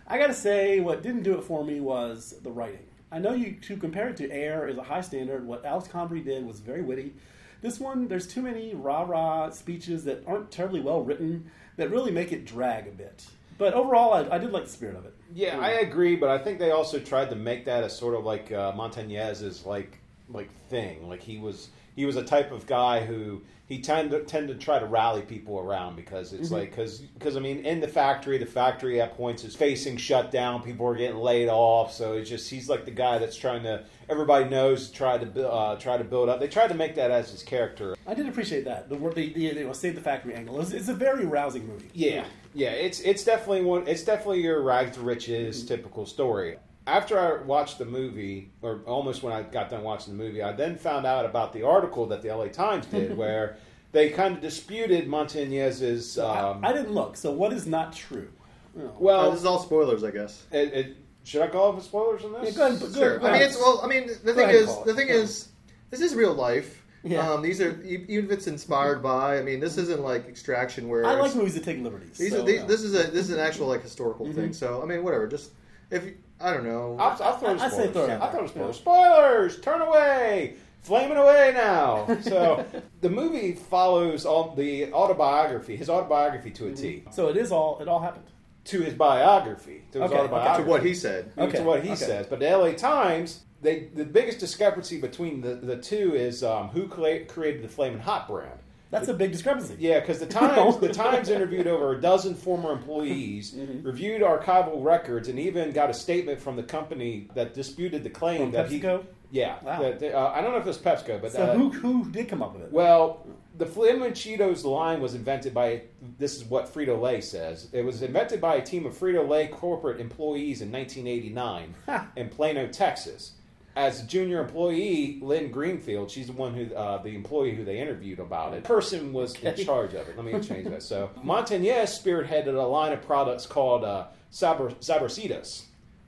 I 0.06 0.18
got 0.18 0.28
to 0.28 0.34
say, 0.34 0.82
what 0.82 1.02
didn't 1.02 1.24
do 1.24 1.38
it 1.38 1.46
for 1.46 1.64
me 1.64 1.80
was 1.80 2.36
the 2.44 2.52
writing. 2.52 2.88
I 3.10 3.20
know 3.20 3.32
you 3.32 3.54
to 3.62 3.78
compare 3.78 4.10
it 4.10 4.18
to 4.18 4.30
Air 4.30 4.68
is 4.68 4.78
a 4.78 4.84
high 4.84 5.00
standard. 5.00 5.48
What 5.48 5.64
Alex 5.64 5.88
Convery 5.88 6.20
did 6.20 6.46
was 6.46 6.60
very 6.60 6.82
witty. 6.82 7.14
This 7.62 7.80
one, 7.80 8.10
there's 8.10 8.28
too 8.28 8.42
many 8.42 8.76
rah 8.76 9.04
rah 9.04 9.50
speeches 9.52 10.04
that 10.04 10.22
aren't 10.28 10.52
terribly 10.52 10.82
well 10.82 11.04
written 11.04 11.50
that 11.78 11.90
really 11.90 12.12
make 12.12 12.34
it 12.34 12.46
drag 12.46 12.86
a 12.86 12.92
bit. 12.92 13.28
But 13.58 13.74
overall, 13.74 14.14
I, 14.14 14.36
I 14.36 14.40
did 14.40 14.52
like 14.52 14.66
the 14.66 14.70
spirit 14.70 14.98
of 14.98 15.06
it. 15.06 15.14
Yeah, 15.34 15.58
I 15.58 15.70
agree, 15.70 16.18
but 16.18 16.28
I 16.28 16.38
think 16.38 16.60
they 16.60 16.72
also 16.72 17.00
tried 17.00 17.30
to 17.30 17.38
make 17.38 17.64
that 17.64 17.86
a 17.86 17.90
sort 17.90 18.14
of 18.14 18.26
like 18.26 18.52
uh, 18.52 18.74
Montañez's 18.74 19.66
like 19.66 20.00
like 20.28 20.50
thing. 20.68 21.08
Like 21.08 21.22
he 21.22 21.38
was 21.38 21.70
he 21.96 22.06
was 22.06 22.18
a 22.18 22.24
type 22.24 22.52
of 22.52 22.68
guy 22.68 23.06
who 23.06 23.42
he 23.68 23.82
tend 23.82 24.12
to 24.12 24.24
tend 24.24 24.48
to 24.50 24.56
try 24.56 24.78
to 24.78 24.86
rally 24.86 25.24
people 25.24 25.60
around 25.60 25.96
because 25.96 26.34
it's 26.34 26.52
like 26.52 26.70
because 26.70 27.00
because 27.00 27.36
I 27.36 27.40
mean 27.40 27.66
in 27.66 27.80
the 27.80 27.88
factory 27.88 28.38
the 28.38 28.46
factory 28.46 29.02
at 29.02 29.18
points 29.18 29.44
is 29.44 29.56
facing 29.56 29.98
shutdown. 29.98 30.62
People 30.62 30.86
are 30.88 30.96
getting 30.96 31.18
laid 31.18 31.50
off, 31.50 31.92
so 31.92 32.14
it's 32.14 32.30
just 32.30 32.50
he's 32.50 32.70
like 32.70 32.86
the 32.86 32.92
guy 32.92 33.18
that's 33.18 33.36
trying 33.36 33.64
to 33.64 33.84
everybody 34.08 34.46
knows 34.46 34.92
try 34.92 35.18
to 35.18 35.50
uh, 35.50 35.76
try 35.78 35.98
to 35.98 36.04
build 36.04 36.30
up. 36.30 36.40
They 36.40 36.48
tried 36.48 36.68
to 36.68 36.76
make 36.76 36.94
that 36.96 37.10
as 37.10 37.32
his 37.32 37.42
character. 37.42 37.96
I 38.06 38.14
did 38.14 38.28
appreciate 38.28 38.66
that. 38.66 38.88
The 38.88 38.96
word 38.96 39.16
the, 39.16 39.34
the, 39.34 39.64
the 39.64 39.74
save 39.74 39.96
the 39.96 40.02
factory 40.02 40.36
angle. 40.36 40.62
It's, 40.62 40.72
it's 40.72 40.90
a 40.90 40.94
very 40.94 41.26
rousing 41.26 41.66
movie. 41.66 41.90
Yeah, 41.94 42.26
yeah, 42.54 42.72
it's 42.72 43.00
it's 43.00 43.24
definitely 43.24 43.64
one. 43.64 43.88
It's 43.88 44.04
definitely 44.04 44.42
your 44.42 44.62
rags 44.62 44.96
to 44.98 45.02
riches 45.02 45.66
typical 45.66 46.06
story. 46.06 46.58
After 46.88 47.20
I 47.20 47.42
watched 47.44 47.80
the 47.80 47.86
movie, 47.86 48.52
or 48.62 48.82
almost 48.86 49.24
when 49.24 49.34
I 49.34 49.42
got 49.42 49.70
done 49.70 49.84
watching 49.84 50.18
the 50.18 50.24
movie, 50.24 50.44
I 50.44 50.52
then 50.52 50.76
found 50.78 51.06
out 51.06 51.26
about 51.26 51.52
the 51.52 51.64
article 51.64 52.06
that 52.08 52.22
the 52.22 52.34
LA 52.34 52.48
Times 52.48 52.86
did, 52.86 53.18
where 53.24 53.58
they 53.92 54.10
kind 54.10 54.36
of 54.36 54.42
disputed 54.42 55.08
Montañez's. 55.08 56.20
Um, 56.20 56.64
I, 56.64 56.70
I 56.70 56.74
didn't 56.74 56.92
look. 56.92 57.18
So 57.18 57.32
what 57.32 57.54
is 57.54 57.66
not 57.66 57.94
true? 57.94 58.30
Oh. 58.78 58.82
Oh, 58.82 58.96
well, 59.00 59.32
this 59.32 59.40
is 59.40 59.46
all 59.46 59.60
spoilers, 59.60 60.04
I 60.04 60.12
guess. 60.12 60.44
it, 60.52 60.74
it, 60.74 60.98
should 61.24 61.42
I 61.42 61.48
call 61.48 61.76
it 61.76 61.82
spoilers 61.82 62.24
on 62.24 62.34
this? 62.34 62.52
Yeah, 62.52 62.58
go 62.58 62.68
ahead, 62.68 62.80
go 62.80 62.92
Sure. 62.92 63.18
go 63.18 63.28
I 63.28 63.32
mean, 63.34 63.42
it's 63.42 63.58
well. 63.58 63.82
I 63.84 63.88
mean, 63.88 64.08
the 64.24 64.34
Go 64.34 64.36
thing 64.36 64.50
is, 64.50 64.78
the 64.86 64.94
thing 64.94 65.08
is, 65.08 65.50
this 65.90 66.02
is 66.02 66.14
real 66.14 66.34
life. 66.34 66.84
Yeah. 67.04 67.28
Um, 67.28 67.42
these 67.42 67.62
are 67.62 67.82
e- 67.84 68.06
even 68.08 68.26
if 68.26 68.32
it's 68.32 68.48
inspired 68.48 69.02
by. 69.02 69.38
I 69.40 69.42
mean, 69.42 69.60
this 69.60 69.78
isn't 69.78 70.02
like 70.02 70.28
Extraction 70.28 70.88
where 70.88 71.06
I 71.06 71.14
like 71.14 71.36
movies 71.36 71.56
that 71.56 71.64
take 71.64 71.80
liberties. 71.80 72.18
These 72.18 72.32
so, 72.32 72.42
are, 72.42 72.46
these, 72.46 72.56
yeah. 72.56 72.62
Mm-hmm. 72.62 72.68
This 72.68 72.82
is 72.82 72.94
a 72.94 73.12
this 73.12 73.30
is 73.30 73.32
an 73.32 73.40
actual 73.40 73.68
like 73.68 73.82
historical 73.82 74.32
thing. 74.34 74.54
So 74.54 74.82
I 74.82 74.86
mean, 74.86 75.04
whatever. 75.04 75.28
Just 75.28 75.52
if 75.90 76.04
you- 76.04 76.18
I 76.40 76.54
don't 76.54 76.66
know. 76.66 76.98
I'll, 77.00 77.22
I'll 77.24 77.38
throw 77.38 77.50
I- 77.50 77.54
I'd 77.54 77.60
say 77.60 77.68
spoilers. 77.70 77.92
throw 77.94 78.04
it 78.06 78.10
out 78.12 78.22
I'll 78.22 78.32
throw 78.32 78.40
there. 78.42 78.48
spoilers. 78.74 78.78
Spoilers! 78.78 79.60
Turn 79.62 79.82
away! 79.82 80.56
Flaming 80.82 81.18
away 81.18 81.52
now. 81.56 82.06
So 82.22 82.66
the 83.02 83.10
movie 83.10 83.54
follows 83.54 84.26
all 84.26 84.54
the 84.56 84.92
autobiography, 84.94 85.76
his 85.76 85.90
autobiography 85.90 86.52
to 86.52 86.68
a 86.68 86.74
T, 86.74 87.04
So 87.12 87.30
it 87.30 87.38
is 87.38 87.52
all. 87.52 87.80
It 87.82 87.88
all 87.88 88.00
happened. 88.00 88.26
to 88.66 88.82
his 88.82 88.94
biography, 88.94 89.84
to 89.94 90.02
his 90.02 90.12
Okay, 90.12 90.14
okay. 90.20 90.24
autobiography. 90.26 90.64
to 90.64 90.70
what 90.70 90.84
he 90.86 90.94
said. 90.94 91.32
Okay, 91.38 91.58
to 91.58 91.64
what 91.64 91.82
he 91.84 91.90
okay. 91.92 91.96
says. 91.96 92.28
But 92.28 92.40
the 92.40 92.50
LA 92.56 92.74
Times, 92.74 93.42
they 93.62 93.86
the 93.96 94.06
biggest 94.06 94.40
discrepancy 94.40 95.00
between 95.02 95.42
the, 95.42 95.56
the 95.56 95.78
two 95.78 96.14
is 96.14 96.44
um, 96.44 96.68
who 96.70 96.88
cla- 96.88 97.26
created 97.26 97.64
the 97.64 97.68
Flamin' 97.70 98.00
Hot 98.02 98.28
brand. 98.28 98.60
That's 98.92 99.08
a 99.08 99.14
big 99.14 99.32
discrepancy. 99.32 99.76
Yeah, 99.80 100.00
because 100.00 100.20
the 100.20 100.26
Times 100.42 100.78
the 100.78 100.94
Times 100.94 101.30
interviewed 101.30 101.68
over 101.68 101.94
a 101.94 102.02
dozen 102.02 102.36
former 102.36 102.72
employees, 102.72 103.52
Mm-hmm. 103.54 103.86
reviewed 103.86 104.22
archival 104.22 104.84
records, 104.84 105.28
and 105.28 105.40
even 105.40 105.72
got 105.72 105.90
a 105.90 105.94
statement 105.94 106.40
from 106.40 106.56
the 106.56 106.64
company 106.64 107.28
that 107.36 107.54
disputed 107.54 108.04
the 108.04 108.10
claim 108.10 108.42
From 108.42 108.52
that 108.52 108.70
he. 108.70 108.80
PepsiCo? 108.80 109.06
Yeah, 109.32 109.56
Wow. 109.64 109.82
that 109.82 110.14
uh, 110.16 110.32
I 110.34 110.42
don't 110.42 110.52
know 110.52 110.58
if 110.58 110.64
it 110.66 110.68
was 110.68 110.78
PepsiCo, 110.78 111.22
but 111.22 111.32
So 111.32 111.44
uh, 111.44 111.56
who 111.58 111.70
who 111.72 112.10
did 112.12 112.30
come 112.30 112.42
up 112.44 112.54
with 112.54 112.64
it? 112.64 112.72
well, 112.72 113.26
the 113.58 113.66
Flamin' 113.66 114.12
Cheetos 114.12 114.64
line 114.66 115.00
was 115.02 115.16
invented 115.16 115.54
by, 115.54 115.84
this 116.20 116.36
is 116.36 116.44
what 116.44 116.72
Frito 116.74 117.00
Lay 117.02 117.22
says. 117.22 117.70
It 117.72 117.84
was 117.86 118.02
invented 118.02 118.42
by 118.42 118.56
a 118.56 118.62
team 118.62 118.86
of 118.86 118.94
Frito 118.98 119.26
Lay 119.28 119.48
corporate 119.48 120.02
employees 120.02 120.62
in 120.62 120.70
1989 120.72 121.74
in 122.18 122.28
Plano, 122.30 122.68
Texas. 122.68 123.32
As 123.76 124.02
a 124.02 124.06
junior 124.06 124.40
employee, 124.42 125.20
Lynn 125.22 125.52
Greenfield, 125.52 126.10
she's 126.10 126.28
the 126.28 126.34
one 126.34 126.54
who, 126.54 126.74
uh, 126.74 127.02
the 127.02 127.10
employee 127.14 127.54
who 127.56 127.66
they 127.66 127.78
interviewed 127.80 128.20
about 128.20 128.54
it, 128.54 128.64
person 128.64 129.12
was 129.12 129.36
in 129.42 129.54
charge 129.58 129.94
of 129.94 130.08
it. 130.08 130.16
Let 130.16 130.26
me 130.26 130.32
change 130.40 130.70
that. 130.70 130.82
So, 130.82 131.10
Montañez 131.24 131.88
spearheaded 132.02 132.48
a 132.56 132.62
line 132.68 132.94
of 132.94 133.02
products 133.02 133.46
called 133.46 133.84
uh, 133.84 134.06
Saber, 134.30 134.70
Sabrositas, 134.80 135.64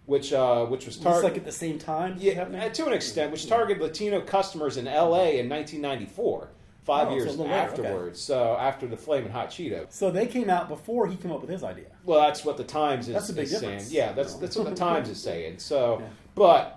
which, 0.05 0.31
uh, 0.31 0.65
which 0.67 0.86
was 0.86 0.95
targeted. 0.95 1.24
like 1.31 1.38
at 1.38 1.43
the 1.43 1.51
same 1.51 1.77
time. 1.77 2.15
Yeah, 2.19 2.43
uh, 2.43 2.69
to 2.69 2.86
an 2.86 2.93
extent, 2.93 3.33
which 3.33 3.47
targeted 3.47 3.83
Latino 3.83 4.21
customers 4.21 4.77
in 4.77 4.88
L.A. 4.88 5.39
in 5.39 5.50
1994, 5.50 6.50
five 6.86 7.09
Oh, 7.09 7.15
years 7.15 7.31
little 7.31 7.47
later, 7.47 7.55
okay. 7.55 7.63
afterwards. 7.83 8.21
So 8.21 8.55
after 8.57 8.88
the 8.88 8.95
Flamin' 8.95 9.31
Hot 9.33 9.50
Cheeto. 9.50 9.88
So 9.89 10.09
they 10.09 10.25
came 10.27 10.50
out 10.50 10.69
before 10.69 11.07
he 11.07 11.17
came 11.17 11.33
up 11.33 11.41
with 11.41 11.50
his 11.50 11.65
idea. 11.65 11.88
Well, 12.05 12.21
that's 12.21 12.45
what 12.45 12.55
the 12.55 12.63
Times 12.63 13.09
is, 13.09 13.13
That's 13.13 13.27
a 13.29 13.33
big 13.33 13.45
is 13.47 13.59
saying. 13.59 13.83
Yeah, 13.89 14.13
that's 14.13 14.36
that's 14.36 14.55
what 14.55 14.69
the 14.69 14.75
Times 14.88 15.09
is 15.09 15.21
saying. 15.21 15.59
So, 15.59 15.97
Yeah. 16.00 16.07
but 16.33 16.76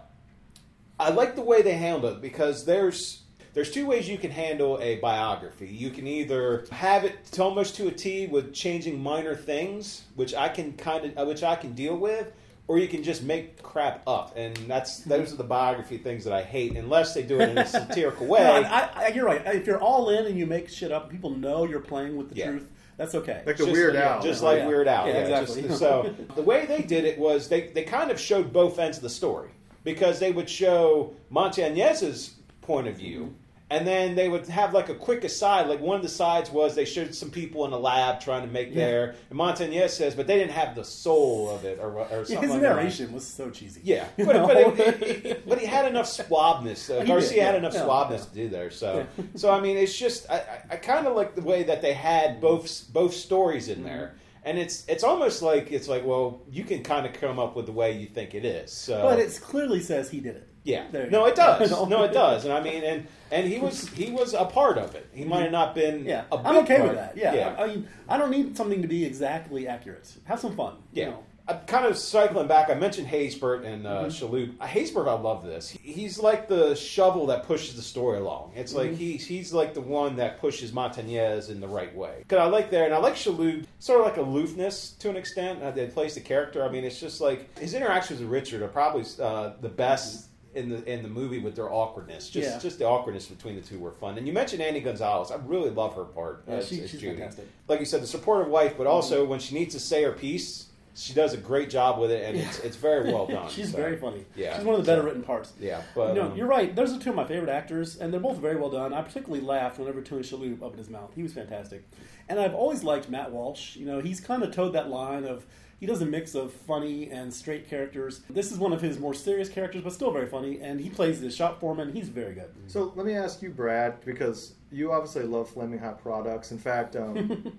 I 1.01 1.11
like 1.11 1.35
the 1.35 1.43
way 1.43 1.63
they 1.63 1.75
handle 1.75 2.11
it 2.11 2.21
because 2.21 2.65
there's 2.67 3.23
there's 3.55 3.71
two 3.71 3.87
ways 3.87 4.09
you 4.09 4.19
can 4.19 4.31
handle 4.31 4.79
a 4.81 4.97
biography. 4.97 5.67
You 5.67 5.91
can 5.91 6.07
either 6.07 6.67
have 6.71 7.05
it 7.05 7.25
to 7.33 7.43
almost 7.43 7.75
to 7.77 7.89
a 7.89 7.91
T 7.91 8.27
with 8.27 8.53
changing 8.55 9.03
minor 9.03 9.35
things, 9.35 10.03
which 10.15 10.35
I 10.35 10.49
can 10.49 10.75
kind 10.75 11.07
of 11.07 11.19
uh, 11.19 11.25
which 11.25 11.43
I 11.43 11.57
can 11.57 11.73
deal 11.73 11.97
with, 11.97 12.33
or 12.69 12.79
you 12.79 12.87
can 12.87 13.03
just 13.03 13.23
make 13.23 13.63
crap 13.63 14.03
up, 14.07 14.35
and 14.37 14.55
that's 14.69 15.01
mm-hmm. 15.01 15.11
those 15.11 15.33
are 15.33 15.37
the 15.37 15.45
biography 15.45 15.97
things 15.97 16.23
that 16.25 16.35
I 16.35 16.43
hate 16.43 16.77
unless 16.77 17.15
they 17.15 17.23
do 17.23 17.41
it 17.41 17.49
in 17.49 17.59
a 17.59 17.67
satirical 17.67 18.27
way. 18.27 18.41
No, 18.41 18.69
I, 18.69 18.91
I, 18.95 19.09
you're 19.09 19.25
right. 19.27 19.43
If 19.47 19.67
you're 19.67 19.81
all 19.81 20.11
in 20.11 20.27
and 20.27 20.39
you 20.39 20.47
make 20.47 20.69
shit 20.69 20.93
up, 20.93 21.11
people 21.11 21.31
know 21.31 21.65
you're 21.65 21.81
playing 21.81 22.17
with 22.17 22.29
the 22.29 22.37
Yeah. 22.37 22.51
truth. 22.51 22.71
That's 22.99 23.15
okay. 23.15 23.43
Like 23.47 23.57
the 23.57 23.65
Just- 23.65 23.73
Weird 23.73 23.97
Al. 23.97 24.21
just 24.21 24.43
Yeah. 24.43 24.49
like 24.49 24.59
Yeah. 24.59 24.67
Weird 24.67 24.87
Al. 24.87 25.07
Yeah, 25.07 25.15
Yeah, 25.15 25.21
exactly. 25.21 25.63
just- 25.63 25.79
so 25.79 26.15
the 26.37 26.43
way 26.43 26.67
they 26.67 26.83
did 26.83 27.07
it 27.07 27.19
was 27.19 27.49
they, 27.49 27.69
they 27.69 27.83
kind 27.83 28.11
of 28.11 28.21
showed 28.21 28.53
both 28.53 28.79
ends 28.79 28.99
of 28.99 29.03
the 29.03 29.09
story 29.09 29.49
because 29.85 30.19
they 30.19 30.33
would 30.33 30.49
show 30.51 31.13
Montañez's 31.33 32.35
point 32.63 32.87
of 32.87 32.97
view, 32.97 33.35
and 33.71 33.87
then 33.87 34.17
they 34.17 34.29
would 34.29 34.47
have 34.49 34.75
like 34.75 34.89
a 34.89 34.95
quick 34.95 35.23
aside. 35.25 35.69
Like 35.69 35.81
one 35.81 35.95
of 35.97 36.03
the 36.03 36.09
sides 36.09 36.51
was 36.51 36.75
they 36.75 36.85
showed 36.85 37.15
some 37.15 37.31
people 37.31 37.65
in 37.65 37.73
a 37.73 37.79
lab 37.79 38.21
trying 38.21 38.43
to 38.43 38.49
make 38.53 38.69
Yeah. 38.71 38.75
their. 38.75 39.15
And 39.31 39.39
Montañez 39.39 39.91
says, 39.91 40.15
but 40.17 40.27
they 40.27 40.37
didn't 40.37 40.51
have 40.53 40.75
the 40.75 40.83
soul 40.85 41.49
of 41.51 41.65
it, 41.65 41.79
or, 41.81 41.93
or 41.99 42.07
something 42.25 42.35
Yeah, 42.35 42.41
his 42.41 42.51
like 42.51 42.61
that. 42.63 42.77
narration 42.77 43.13
was 43.13 43.25
so 43.27 43.49
cheesy. 43.51 43.81
Yeah, 43.85 44.07
but, 44.17 44.27
but, 44.27 44.57
it, 44.57 44.81
it- 44.81 45.27
it- 45.27 45.49
but 45.49 45.59
he 45.61 45.67
had 45.67 45.87
enough 45.87 46.07
suaveness. 46.17 46.91
Uh, 46.93 46.99
did, 47.01 47.07
Garcia 47.09 47.45
had 47.45 47.53
yeah, 47.55 47.59
enough 47.59 47.75
suaveness 47.75 48.11
yeah. 48.19 48.25
to 48.25 48.35
do 48.35 48.49
there. 48.49 48.71
So, 48.71 49.07
so 49.37 49.51
I 49.53 49.61
mean, 49.61 49.77
it's 49.77 49.97
just 49.97 50.29
I, 50.31 50.39
I, 50.39 50.63
I 50.73 50.77
kind 50.77 51.07
of 51.07 51.15
like 51.15 51.35
the 51.37 51.43
way 51.43 51.63
that 51.63 51.81
they 51.81 51.93
had 51.95 52.41
both 52.41 52.93
both 52.93 53.15
stories 53.15 53.69
in 53.69 53.85
there, 53.85 54.15
and 54.45 54.59
it's 54.59 54.85
it's 54.89 55.05
almost 55.05 55.43
like 55.43 55.71
it's 55.73 55.89
like 55.89 56.05
well, 56.05 56.41
you 56.51 56.65
can 56.65 56.83
kind 56.83 57.07
of 57.07 57.13
come 57.13 57.39
up 57.39 57.57
with 57.57 57.67
the 57.67 57.73
way 57.73 57.93
you 57.99 58.07
think 58.07 58.35
it 58.35 58.45
is. 58.45 58.73
So, 58.73 59.03
but 59.03 59.19
it 59.19 59.39
clearly 59.43 59.81
says 59.81 60.11
he 60.11 60.21
did 60.21 60.37
it. 60.37 60.49
yeah, 60.65 60.85
no, 61.11 61.27
it 61.27 61.35
does. 61.45 61.71
No. 61.89 62.03
it 62.05 62.13
does, 62.13 62.45
and 62.45 62.53
I 62.53 62.61
mean, 62.63 62.83
and 62.85 63.07
and 63.31 63.47
he 63.47 63.59
was 63.59 63.89
he 63.91 64.11
was 64.11 64.35
a 64.35 64.45
part 64.45 64.79
of 64.79 64.95
it. 64.95 65.07
He 65.13 65.25
might 65.25 65.43
have 65.43 65.53
not 65.53 65.75
been. 65.75 66.05
Yeah, 66.05 66.25
a 66.33 66.37
I'm 66.37 66.57
okay 66.59 66.77
part. 66.79 66.89
with 66.89 66.97
that. 66.99 67.17
Yeah, 67.17 67.35
yeah. 67.35 67.57
I, 67.59 67.67
mean, 67.69 67.89
I 68.09 68.17
don't 68.19 68.31
need 68.31 68.57
something 68.57 68.83
to 68.83 68.89
be 68.89 69.05
exactly 69.05 69.67
accurate. 69.69 70.11
Have 70.25 70.41
some 70.41 70.55
fun. 70.57 70.75
you 70.93 71.03
Yeah. 71.03 71.11
know. 71.11 71.25
I'm 71.51 71.67
kind 71.67 71.87
of 71.87 71.97
cycling 71.99 72.47
back. 72.47 72.71
I 72.71 72.75
mentioned 72.75 73.09
Haysbert 73.09 73.65
and 73.65 73.87
uh, 73.87 74.05
Mm-hmm. 74.05 74.09
Shalhoub. 74.35 74.55
Uh, 74.61 74.67
Haysbert, 74.67 75.09
I 75.09 75.13
love 75.21 75.45
this. 75.45 75.71
He's 75.71 76.19
like 76.19 76.49
the 76.49 76.75
shovel 76.75 77.27
that 77.27 77.45
pushes 77.47 77.77
the 77.77 77.83
story 77.83 78.19
along. 78.19 78.53
It's 78.57 78.75
like 78.75 78.89
Mm-hmm. 78.91 78.97
he's 78.97 79.27
he's 79.27 79.53
like 79.53 79.75
the 79.75 79.81
one 79.81 80.17
that 80.17 80.41
pushes 80.41 80.73
Montañez 80.73 81.51
in 81.51 81.61
the 81.61 81.69
right 81.69 81.95
way. 81.95 82.25
Cause 82.29 82.39
I 82.39 82.45
like 82.47 82.71
there, 82.71 82.85
and 82.85 82.95
I 82.95 82.99
like 82.99 83.15
Shalhoub. 83.15 83.65
Sort 83.79 84.01
of 84.01 84.07
like 84.07 84.17
aloofness 84.17 84.93
to 85.01 85.11
an 85.11 85.17
extent. 85.17 85.63
Uh, 85.63 85.71
that 85.73 85.93
plays 85.95 86.15
the 86.15 86.21
character. 86.21 86.65
I 86.65 86.71
mean, 86.71 86.85
it's 86.85 87.01
just 87.01 87.21
like 87.21 87.59
his 87.59 87.75
interactions 87.75 88.21
with 88.21 88.29
Richard 88.31 88.63
are 88.63 88.69
probably 88.69 89.05
uh, 89.21 89.53
the 89.61 89.69
best 89.69 90.27
in 90.55 90.69
the 90.69 90.85
in 90.93 91.03
the 91.05 91.09
movie 91.09 91.39
with 91.39 91.55
their 91.55 91.73
awkwardness. 91.73 92.29
Just 92.29 92.49
Yeah. 92.51 92.59
just 92.59 92.79
the 92.79 92.85
awkwardness 92.85 93.27
between 93.27 93.55
the 93.55 93.61
two 93.63 93.79
were 93.79 93.93
fun. 93.93 94.19
And 94.19 94.27
you 94.27 94.33
mentioned 94.33 94.61
Annie 94.63 94.81
Gonzalez. 94.81 95.31
I 95.31 95.37
really 95.37 95.71
love 95.71 95.95
her 95.95 96.05
part. 96.05 96.43
Yeah, 96.49 96.55
as, 96.57 96.69
she- 96.69 96.83
as 96.83 96.91
she's 96.91 97.01
Judy. 97.01 97.17
fantastic. 97.19 97.47
Like 97.69 97.79
you 97.81 97.87
said, 97.87 98.03
the 98.03 98.07
supportive 98.09 98.49
wife, 98.49 98.75
but 98.77 98.87
also 98.89 99.25
when 99.25 99.39
she 99.39 99.55
needs 99.55 99.75
to 99.75 99.81
say 99.81 100.03
her 100.03 100.11
piece, 100.13 100.67
she 100.95 101.13
does 101.15 101.33
a 101.33 101.37
great 101.37 101.71
job 101.71 101.99
with 101.99 102.11
it, 102.11 102.25
and 102.25 102.37
it's 102.37 102.59
it's 102.61 102.77
very 102.77 103.13
well 103.13 103.27
done. 103.37 103.49
she's 103.49 103.71
So, 103.71 103.77
very 103.77 103.97
funny. 103.97 104.25
yeah, 104.37 104.57
she's 104.57 104.65
one 104.65 104.75
of 104.75 104.85
the 104.85 104.91
better 104.91 105.03
so- 105.03 105.07
written 105.07 105.23
parts. 105.23 105.53
Yeah, 105.61 105.83
but 105.95 106.15
no, 106.15 106.25
um, 106.25 106.37
you're 106.37 106.47
right. 106.47 106.75
Those 106.75 106.93
are 106.93 106.99
two 106.99 107.11
of 107.11 107.17
my 107.17 107.25
favorite 107.27 107.51
actors, 107.51 107.97
and 107.99 108.13
they're 108.13 108.21
both 108.21 108.39
very 108.39 108.57
well 108.57 108.71
done. 108.71 108.93
I 108.93 109.03
particularly 109.03 109.45
laughed 109.45 109.79
whenever 109.79 110.01
Tony 110.03 110.23
Shalhoub 110.23 110.63
opened 110.63 110.79
his 110.79 110.91
mouth. 110.91 111.13
He 111.15 111.23
was 111.23 111.33
fantastic, 111.33 111.85
and 112.29 112.39
I've 112.41 112.55
always 112.55 112.83
liked 112.85 113.09
Matt 113.09 113.31
Walsh. 113.31 113.77
You 113.77 113.87
know, 113.87 114.01
he's 114.01 114.21
kind 114.21 114.43
of 114.43 114.53
towed 114.53 114.73
that 114.75 114.89
line 114.91 115.25
of 115.25 115.47
he 115.79 115.87
does 115.87 116.03
a 116.03 116.07
mix 116.07 116.35
of 116.35 116.53
funny 116.53 117.09
and 117.11 117.33
straight 117.33 117.67
characters. 117.71 118.21
This 118.29 118.53
is 118.53 118.59
one 118.59 118.75
of 118.75 118.83
his 118.83 118.99
more 118.99 119.15
serious 119.15 119.49
characters, 119.49 119.83
but 119.83 119.95
still 119.95 120.11
very 120.11 120.27
funny. 120.29 120.61
And 120.61 120.79
he 120.79 120.91
plays 120.91 121.23
the 121.23 121.31
shop 121.31 121.59
foreman. 121.59 121.95
He's 121.95 122.09
very 122.11 122.35
good. 122.35 122.51
So 122.67 122.93
let 122.97 123.07
me 123.07 123.15
ask 123.15 123.41
you, 123.41 123.49
Brad, 123.49 124.05
because 124.05 124.53
you 124.71 124.93
obviously 124.93 125.23
love 125.23 125.49
Flamin' 125.49 125.79
Hot 125.79 125.99
products. 126.03 126.53
In 126.53 126.59
fact, 126.59 126.97
um, 126.97 127.51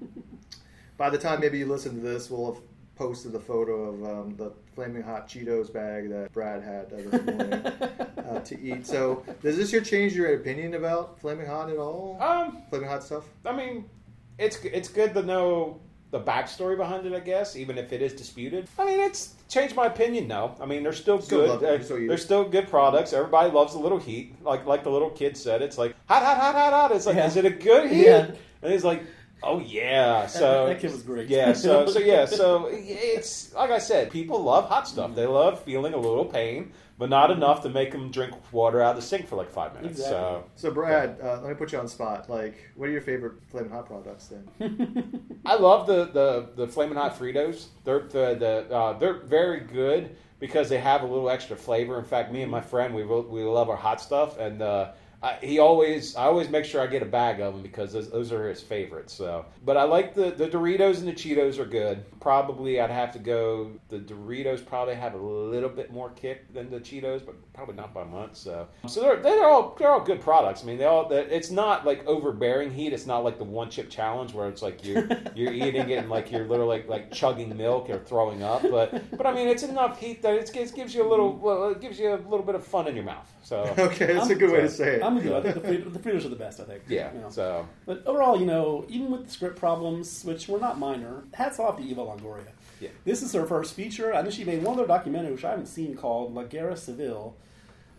by 0.97 1.09
the 1.09 1.17
time 1.17 1.39
maybe 1.39 1.57
you 1.57 1.65
listen 1.65 1.95
to 1.95 1.99
this, 2.01 2.29
we'll 2.29 2.53
have 2.53 2.61
posted 3.01 3.31
the 3.31 3.39
photo 3.39 3.85
of 3.85 4.03
um, 4.05 4.35
the 4.37 4.51
Flaming 4.75 5.01
Hot 5.01 5.27
Cheetos 5.27 5.73
bag 5.73 6.07
that 6.11 6.31
Brad 6.33 6.61
had 6.61 6.91
this 6.91 7.11
morning 7.25 7.53
uh, 8.29 8.39
to 8.41 8.61
eat. 8.61 8.85
So 8.85 9.25
does 9.41 9.57
this 9.57 9.71
year 9.73 9.81
change 9.81 10.15
your 10.15 10.35
opinion 10.35 10.75
about 10.75 11.19
Flaming 11.19 11.47
Hot 11.47 11.71
at 11.71 11.77
all? 11.77 12.21
um, 12.21 12.61
Flaming 12.69 12.89
Hot 12.89 13.03
stuff? 13.03 13.23
I 13.43 13.53
mean, 13.53 13.89
it's 14.37 14.57
it's 14.63 14.87
good 14.87 15.15
to 15.15 15.23
know 15.23 15.79
the 16.11 16.19
backstory 16.19 16.77
behind 16.77 17.07
it, 17.07 17.13
I 17.13 17.21
guess, 17.21 17.55
even 17.55 17.79
if 17.79 17.91
it 17.91 18.03
is 18.03 18.13
disputed. 18.13 18.67
I 18.77 18.85
mean, 18.85 18.99
it's 18.99 19.33
changed 19.49 19.75
my 19.75 19.87
opinion. 19.87 20.27
No, 20.27 20.55
I 20.61 20.67
mean 20.67 20.83
they're 20.83 20.93
still, 20.93 21.19
Still 21.21 21.57
good. 21.57 21.67
Uh, 21.67 21.73
you 21.77 21.83
still 21.83 22.07
they're 22.07 22.17
still 22.19 22.43
good 22.47 22.67
products. 22.67 23.13
Everybody 23.13 23.49
loves 23.49 23.73
a 23.73 23.79
little 23.79 23.97
heat, 23.97 24.35
like 24.43 24.67
like 24.67 24.83
the 24.83 24.91
little 24.91 25.09
kid 25.09 25.35
said. 25.35 25.63
It's 25.63 25.79
like 25.79 25.95
hot, 26.07 26.21
hot, 26.21 26.37
hot, 26.37 26.53
hot, 26.53 26.71
hot. 26.73 26.91
It's 26.91 27.07
like, 27.07 27.15
Yeah. 27.15 27.25
is 27.25 27.35
it 27.35 27.45
a 27.45 27.49
good 27.49 27.89
heat? 27.89 28.05
Yeah. 28.05 28.31
And 28.61 28.71
he's 28.71 28.83
like, 28.83 29.01
oh 29.43 29.59
yeah. 29.59 30.27
So 30.27 30.67
that 30.67 30.79
kid 30.79 30.91
was 30.91 31.03
great. 31.03 31.29
Yeah. 31.29 31.53
So 31.53 31.85
so 31.87 31.99
yeah. 32.13 32.25
So 32.25 32.67
it's 32.71 33.53
like 33.53 33.71
I 33.71 33.79
said, 33.79 34.11
people 34.11 34.41
love 34.41 34.69
hot 34.69 34.87
stuff. 34.87 35.15
They 35.15 35.25
love 35.25 35.61
feeling 35.63 35.93
a 35.93 35.97
little 35.97 36.25
pain, 36.25 36.71
but 36.97 37.09
not 37.09 37.31
enough 37.31 37.63
to 37.63 37.69
make 37.69 37.91
them 37.91 38.11
drink 38.11 38.33
water 38.51 38.81
out 38.81 38.91
of 38.91 39.01
the 39.01 39.07
sink 39.07 39.27
for 39.27 39.35
like 39.35 39.49
five 39.49 39.73
minutes. 39.73 39.99
Exactly. 39.99 40.17
So 40.17 40.43
So 40.55 40.71
Brad, 40.71 41.17
uh, 41.21 41.41
let 41.41 41.49
me 41.49 41.55
put 41.55 41.71
you 41.71 41.79
on 41.79 41.85
the 41.85 41.91
spot. 41.91 42.29
Like, 42.29 42.55
what 42.75 42.89
are 42.89 42.91
your 42.91 43.01
favorite 43.01 43.33
Flaming 43.49 43.71
Hot 43.71 43.85
products 43.85 44.27
then? 44.27 45.39
I 45.45 45.55
love 45.55 45.87
the 45.87 46.05
the 46.05 46.49
the 46.55 46.67
flaming 46.67 46.97
hot 46.97 47.17
Fritos. 47.17 47.67
They're 47.83 48.01
the, 48.01 48.35
the 48.69 48.75
uh, 48.75 48.93
they're 48.99 49.19
very 49.19 49.61
good 49.61 50.15
because 50.39 50.69
they 50.69 50.79
have 50.79 51.03
a 51.03 51.05
little 51.05 51.29
extra 51.29 51.55
flavor. 51.55 51.97
In 51.99 52.05
fact, 52.05 52.31
me 52.31 52.41
and 52.41 52.51
my 52.51 52.61
friend 52.61 52.93
we 52.93 53.03
ro- 53.03 53.27
we 53.29 53.43
love 53.43 53.69
our 53.69 53.75
hot 53.77 54.01
stuff, 54.01 54.37
and 54.37 54.61
uh, 54.61 54.91
I, 55.23 55.37
he 55.41 55.59
always 55.59 56.15
I 56.15 56.23
always 56.23 56.49
make 56.49 56.65
sure 56.65 56.81
I 56.81 56.87
get 56.87 57.03
a 57.03 57.05
bag 57.05 57.39
of 57.41 57.53
them 57.53 57.61
because 57.61 57.93
those, 57.93 58.09
those 58.09 58.31
are 58.31 58.49
his 58.49 58.59
favorites. 58.61 59.13
So, 59.13 59.45
but 59.63 59.77
I 59.77 59.83
like 59.83 60.15
the 60.15 60.31
the 60.31 60.47
Doritos 60.47 60.97
and 60.97 61.07
the 61.07 61.13
Cheetos 61.13 61.59
are 61.59 61.65
good. 61.65 62.03
Probably 62.19 62.81
I'd 62.81 62.89
have 62.89 63.11
to 63.13 63.19
go. 63.19 63.71
The 63.89 63.99
Doritos 63.99 64.65
probably 64.65 64.95
have 64.95 65.13
a 65.13 65.17
little 65.17 65.69
bit 65.69 65.91
more 65.91 66.09
kick 66.09 66.51
than 66.53 66.71
the 66.71 66.79
Cheetos, 66.79 67.23
but 67.23 67.35
probably 67.53 67.75
not 67.75 67.93
by 67.93 68.03
much. 68.03 68.33
So, 68.33 68.67
so 68.87 69.01
they're 69.01 69.17
they're 69.17 69.45
all 69.45 69.75
they're 69.77 69.89
all 69.91 69.99
good 70.03 70.21
products. 70.21 70.63
I 70.63 70.65
mean, 70.65 70.79
they 70.79 70.85
all 70.85 71.07
they- 71.07 71.21
it's 71.25 71.51
not 71.51 71.85
like 71.85 72.03
overbearing 72.07 72.71
heat. 72.73 72.91
It's 72.91 73.05
not 73.05 73.23
like 73.23 73.37
the 73.37 73.43
one 73.43 73.69
chip 73.69 73.91
challenge 73.91 74.33
where 74.33 74.49
it's 74.49 74.63
like 74.63 74.83
you're 74.83 75.07
you're 75.35 75.53
eating 75.53 75.87
it 75.89 75.97
and 75.99 76.09
like 76.09 76.31
you're 76.31 76.45
literally 76.45 76.77
like, 76.79 76.89
like 76.89 77.11
chugging 77.11 77.55
milk 77.55 77.91
or 77.91 77.99
throwing 77.99 78.41
up. 78.41 78.63
But 78.63 79.15
but 79.15 79.27
I 79.27 79.33
mean, 79.35 79.47
it's 79.47 79.61
enough 79.63 79.99
heat 79.99 80.23
that 80.23 80.33
it's, 80.33 80.49
it 80.49 80.73
gives 80.73 80.95
you 80.95 81.07
a 81.07 81.09
little 81.09 81.31
well, 81.35 81.69
it 81.69 81.79
gives 81.79 81.99
you 81.99 82.09
a 82.11 82.17
little 82.17 82.43
bit 82.43 82.55
of 82.55 82.65
fun 82.65 82.87
in 82.87 82.95
your 82.95 83.05
mouth. 83.05 83.31
So 83.43 83.61
Okay, 83.77 84.13
that's 84.13 84.27
a 84.27 84.31
I'm- 84.31 84.39
good 84.39 84.51
way 84.51 84.61
to 84.61 84.69
say 84.69 84.95
it. 84.95 85.03
I'm 85.03 85.10
with 85.15 85.25
you. 85.25 85.35
I 85.35 85.41
think 85.41 85.55
the, 85.55 85.61
Frit- 85.61 85.93
the 85.93 85.99
Fritos 85.99 86.25
are 86.25 86.29
the 86.29 86.35
best. 86.35 86.59
I 86.59 86.63
think. 86.63 86.83
yeah, 86.87 87.13
You 87.13 87.21
know. 87.21 87.29
so 87.29 87.67
But 87.85 88.05
overall, 88.05 88.39
you 88.39 88.45
know, 88.45 88.85
even 88.89 89.11
with 89.11 89.25
the 89.25 89.31
script 89.31 89.57
problems, 89.57 90.23
which 90.23 90.47
were 90.47 90.59
not 90.59 90.79
minor, 90.79 91.23
hats 91.33 91.59
off 91.59 91.77
to 91.77 91.83
Eva 91.83 92.01
Longoria. 92.01 92.47
Yeah. 92.79 92.89
This 93.05 93.21
is 93.21 93.31
her 93.33 93.45
first 93.45 93.73
feature. 93.75 94.13
I 94.13 94.21
know 94.21 94.29
she 94.29 94.43
made 94.43 94.63
one 94.63 94.77
other 94.77 94.87
documentary, 94.87 95.31
which 95.33 95.45
I 95.45 95.51
haven't 95.51 95.67
seen, 95.67 95.95
called 95.95 96.33
La 96.33 96.43
Guerra 96.43 96.75
Civil, 96.75 97.35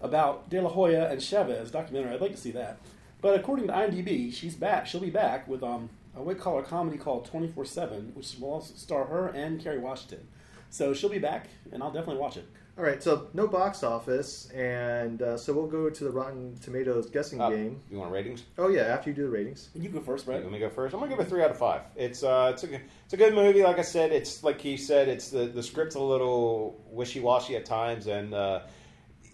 about 0.01 0.51
De 0.51 0.61
La 0.61 0.69
Hoya 0.69 1.09
and 1.11 1.23
Chavez 1.23 1.71
documentary. 1.71 2.13
I'd 2.15 2.21
like 2.21 2.33
to 2.33 2.37
see 2.41 2.51
that. 2.53 2.79
But 3.21 3.39
according 3.39 3.69
to 3.69 3.73
IMDb, 3.73 4.33
she's 4.35 4.57
back. 4.57 4.87
She'll 4.87 5.01
be 5.01 5.11
back 5.11 5.47
with 5.47 5.63
um, 5.63 5.89
a 6.17 6.23
white 6.23 6.41
collar 6.41 6.63
comedy 6.63 6.99
called 6.99 7.25
24 7.27 7.65
7, 7.65 8.13
which 8.15 8.37
will 8.41 8.55
also 8.55 8.75
star 8.75 9.05
her 9.05 9.29
and 9.29 9.63
Kerry 9.63 9.79
Washington. 9.79 10.27
So 10.71 10.93
she'll 10.93 11.11
be 11.11 11.19
back, 11.21 11.47
and 11.71 11.83
I'll 11.83 11.93
definitely 11.93 12.21
watch 12.21 12.37
it. 12.37 12.47
All 12.79 12.85
right, 12.85 13.03
so 13.03 13.29
no 13.35 13.47
box 13.47 13.83
office, 13.83 14.49
and 14.51 15.21
uh, 15.21 15.37
so 15.37 15.53
we'll 15.53 15.67
go 15.67 15.91
to 15.91 16.05
the 16.05 16.11
Rotten 16.11 16.57
Tomatoes 16.57 17.11
guessing 17.11 17.39
uh, 17.39 17.51
game. 17.51 17.83
you 17.91 17.99
want 17.99 18.11
ratings? 18.11 18.45
Oh 18.57 18.69
yeah, 18.69 18.85
after 18.85 19.11
you 19.11 19.17
do 19.17 19.25
the 19.25 19.29
ratings. 19.29 19.69
You 19.75 19.91
go 19.91 20.01
first, 20.01 20.25
Brett. 20.25 20.43
Let 20.43 20.51
me 20.51 20.59
go 20.59 20.71
first. 20.71 20.95
I'm 20.95 21.01
gonna 21.01 21.11
give 21.11 21.21
it 21.21 21.27
a 21.27 21.29
three 21.29 21.43
out 21.43 21.51
of 21.51 21.59
five. 21.59 21.83
It's 21.97 22.23
uh, 22.23 22.51
it's 22.55 22.63
a 22.63 22.69
good, 22.69 22.81
it's 23.05 23.13
a 23.13 23.19
good 23.19 23.35
movie. 23.35 23.63
Like 23.63 23.79
I 23.79 23.83
said, 23.83 24.11
it's 24.11 24.43
like 24.43 24.59
he 24.59 24.79
said, 24.79 25.09
it's 25.09 25.29
the 25.29 25.45
the 25.47 25.63
script's 25.63 25.97
a 25.97 26.01
little 26.01 26.83
wishy 26.91 27.21
washy 27.21 27.57
at 27.57 27.67
times, 27.67 28.07
and 28.07 28.33
uh, 28.33 28.61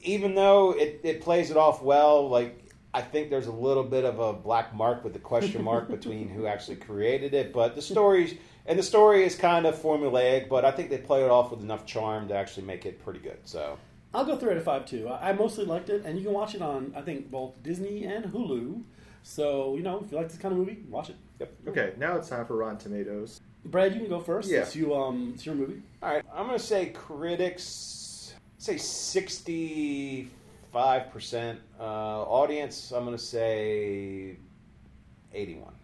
even 0.02 0.34
though 0.34 0.72
it, 0.72 1.00
it 1.04 1.20
plays 1.20 1.52
it 1.52 1.56
off 1.56 1.80
well, 1.80 2.28
like 2.28 2.72
I 2.92 3.02
think 3.02 3.30
there's 3.30 3.46
a 3.46 3.52
little 3.52 3.84
bit 3.84 4.04
of 4.04 4.18
a 4.18 4.32
black 4.32 4.74
mark 4.74 5.04
with 5.04 5.12
the 5.12 5.20
question 5.20 5.62
mark 5.62 5.88
between 5.90 6.28
who 6.28 6.46
actually 6.46 6.76
created 6.76 7.34
it. 7.34 7.52
But 7.52 7.76
the 7.76 7.82
stories 7.82 8.34
and 8.68 8.78
the 8.78 8.82
story 8.82 9.24
is 9.24 9.34
kind 9.34 9.66
of 9.66 9.74
formulaic, 9.80 10.48
but 10.48 10.64
I 10.64 10.70
think 10.70 10.90
they 10.90 10.98
play 10.98 11.24
it 11.24 11.30
off 11.30 11.50
with 11.50 11.60
enough 11.60 11.86
charm 11.86 12.28
to 12.28 12.34
actually 12.34 12.66
make 12.66 12.86
it 12.86 13.02
pretty 13.02 13.18
good. 13.18 13.38
So 13.44 13.78
I'll 14.14 14.24
go 14.24 14.36
three 14.36 14.50
out 14.50 14.58
of 14.58 14.64
five 14.64 14.86
too. 14.86 15.08
I 15.08 15.30
I 15.30 15.32
mostly 15.32 15.64
liked 15.64 15.88
it, 15.88 16.04
and 16.04 16.18
you 16.18 16.24
can 16.24 16.34
watch 16.34 16.54
it 16.54 16.62
on 16.62 16.92
I 16.94 17.00
think 17.00 17.30
both 17.30 17.60
Disney 17.62 18.04
and 18.04 18.26
Hulu. 18.26 18.82
So 19.22 19.74
you 19.74 19.82
know, 19.82 20.02
if 20.04 20.12
you 20.12 20.18
like 20.18 20.28
this 20.28 20.38
kind 20.38 20.52
of 20.52 20.58
movie, 20.58 20.84
watch 20.88 21.10
it. 21.10 21.16
yep. 21.40 21.52
Okay, 21.66 21.94
now 21.98 22.16
it's 22.16 22.28
time 22.28 22.46
for 22.46 22.56
Rotten 22.56 22.78
Tomatoes. 22.78 23.40
Brad, 23.64 23.92
you 23.92 24.00
can 24.00 24.08
go 24.08 24.20
first. 24.20 24.48
Yeah. 24.48 24.60
It's 24.60 24.76
you. 24.76 24.94
Um, 24.94 25.32
it's 25.34 25.44
your 25.44 25.54
movie. 25.54 25.82
All 26.02 26.10
right, 26.10 26.24
I'm 26.32 26.46
gonna 26.46 26.58
say 26.58 26.90
critics 26.90 28.34
say 28.58 28.76
sixty 28.76 30.30
five 30.72 31.10
percent. 31.10 31.58
Uh, 31.80 32.22
audience, 32.22 32.92
I'm 32.92 33.04
gonna 33.04 33.18
say 33.18 34.36
eighty 35.32 35.54
one. 35.56 35.74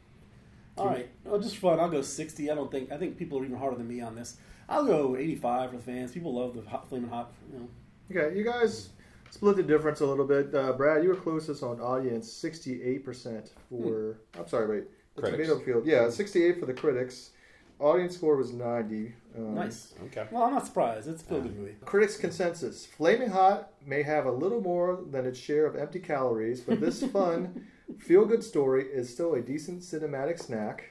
All 0.76 0.87
right. 0.87 1.08
Well, 1.24 1.40
just 1.40 1.56
fun, 1.58 1.78
I'll 1.80 1.88
go 1.88 2.02
sixty. 2.02 2.50
I 2.50 2.54
don't 2.54 2.70
think 2.70 2.90
I 2.90 2.96
think 2.96 3.16
people 3.16 3.38
are 3.38 3.44
even 3.44 3.56
harder 3.58 3.76
than 3.76 3.88
me 3.88 4.00
on 4.00 4.14
this. 4.16 4.37
I'll 4.68 4.84
go 4.84 5.16
eighty-five 5.16 5.70
for 5.70 5.76
the 5.76 5.82
fans. 5.82 6.12
People 6.12 6.34
love 6.34 6.54
the 6.54 6.68
hot, 6.68 6.88
flaming 6.88 7.10
hot. 7.10 7.32
You 7.52 7.58
know. 7.60 7.68
Okay, 8.10 8.37
you 8.37 8.44
guys 8.44 8.90
split 9.30 9.56
the 9.56 9.62
difference 9.62 10.00
a 10.00 10.06
little 10.06 10.26
bit. 10.26 10.54
Uh, 10.54 10.72
Brad, 10.72 11.02
you 11.02 11.08
were 11.10 11.14
closest 11.16 11.62
on 11.62 11.80
audience, 11.80 12.32
sixty-eight 12.32 13.04
percent 13.04 13.52
for. 13.68 14.18
I'm 14.38 14.48
sorry, 14.48 14.66
wait. 14.68 14.84
The 15.16 15.22
Critics. 15.22 15.48
tomato 15.48 15.64
field, 15.64 15.87
yeah, 15.87 16.10
sixty-eight 16.10 16.58
for 16.58 16.66
the 16.66 16.74
critics. 16.74 17.30
Audience 17.78 18.16
score 18.16 18.37
was 18.37 18.52
ninety. 18.52 19.14
Um, 19.37 19.54
Nice. 19.54 19.94
Okay. 20.06 20.26
Well, 20.30 20.44
I'm 20.44 20.54
not 20.54 20.64
surprised. 20.66 21.08
It's 21.08 21.22
a 21.22 21.26
feel 21.26 21.40
good 21.40 21.56
movie. 21.56 21.74
Critics' 21.84 22.16
consensus: 22.16 22.87
Flaming 22.87 23.30
Hot 23.30 23.72
may 23.84 24.02
have 24.02 24.26
a 24.26 24.30
little 24.32 24.60
more 24.60 25.00
than 25.10 25.26
its 25.26 25.38
share 25.38 25.66
of 25.66 25.76
empty 25.76 25.98
calories, 26.00 26.60
but 26.60 26.80
this 26.80 27.02
fun, 27.12 27.66
feel-good 27.99 28.42
story 28.42 28.87
is 28.87 29.12
still 29.12 29.35
a 29.35 29.40
decent 29.40 29.83
cinematic 29.83 30.38
snack. 30.38 30.90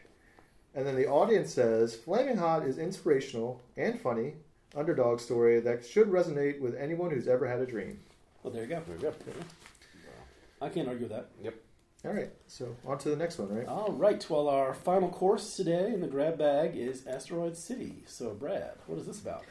And 0.76 0.88
then 0.88 0.96
the 0.96 1.08
audience 1.08 1.54
says 1.54 1.96
Flaming 1.96 2.38
Hot 2.38 2.66
is 2.66 2.78
inspirational 2.78 3.62
and 3.78 4.00
funny 4.00 4.34
underdog 4.76 5.20
story 5.20 5.60
that 5.60 5.86
should 5.86 6.10
resonate 6.10 6.60
with 6.60 6.76
anyone 6.76 7.12
who's 7.12 7.28
ever 7.28 7.48
had 7.48 7.60
a 7.60 7.66
dream. 7.66 8.00
Well, 8.42 8.52
there 8.52 8.64
you 8.64 8.70
go. 8.70 8.82
There 8.88 8.96
we 8.96 9.02
go. 9.04 9.14
I 10.62 10.70
can't 10.70 10.88
argue 10.88 11.04
with 11.04 11.12
that. 11.12 11.30
Yep. 11.44 11.56
All 12.06 12.12
right, 12.12 12.32
so 12.48 12.76
on 12.86 12.98
to 12.98 13.10
the 13.10 13.16
next 13.16 13.38
one, 13.38 13.56
right? 13.56 13.66
All 13.66 13.94
right. 13.94 14.26
Well, 14.30 14.50
our 14.50 14.74
final 14.74 15.08
course 15.10 15.56
today 15.56 15.94
in 15.94 16.02
the 16.02 16.08
grab 16.08 16.38
bag 16.38 16.76
is 16.76 17.08
Asteroid 17.08 17.56
City. 17.56 18.04
So, 18.08 18.34
Brad, 18.34 18.74
what 18.88 19.00
is 19.00 19.06
this 19.06 19.22
about? 19.22 19.46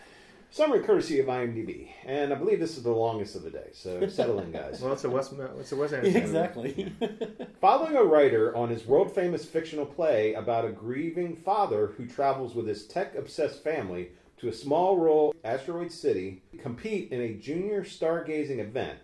Summary 0.53 0.81
courtesy 0.81 1.19
of 1.19 1.29
IMDb, 1.29 1.89
and 2.05 2.31
I 2.31 2.37
believe 2.37 2.61
this 2.61 2.77
is 2.77 2.83
the 2.83 2.93
longest 2.93 3.35
of 3.37 3.43
the 3.43 3.49
day. 3.49 3.71
So 3.73 4.07
settle 4.07 4.39
in, 4.41 4.53
guys. 4.53 4.83
Well, 4.83 4.93
it's 4.93 5.03
a 5.03 5.09
West. 5.09 5.33
It's 5.59 5.73
a 5.73 5.77
Wes 5.77 5.95
Anderson. 5.95 6.15
exactly. 6.15 6.93
Following 7.63 7.97
a 7.97 8.05
writer 8.05 8.55
on 8.55 8.69
his 8.69 8.85
world 8.85 9.15
famous 9.15 9.47
fictional 9.47 9.87
play 9.87 10.35
about 10.35 10.67
a 10.67 10.71
grieving 10.71 11.35
father 11.37 11.95
who 11.97 12.07
travels 12.07 12.55
with 12.55 12.67
his 12.67 12.87
tech 12.87 13.15
obsessed 13.15 13.65
family 13.65 14.11
to 14.41 14.49
a 14.49 14.53
small 14.53 14.99
rural 14.99 15.35
asteroid 15.43 15.91
city, 15.91 16.43
compete 16.61 17.11
in 17.11 17.23
a 17.23 17.33
junior 17.33 17.83
stargazing 17.83 18.59
event, 18.59 18.99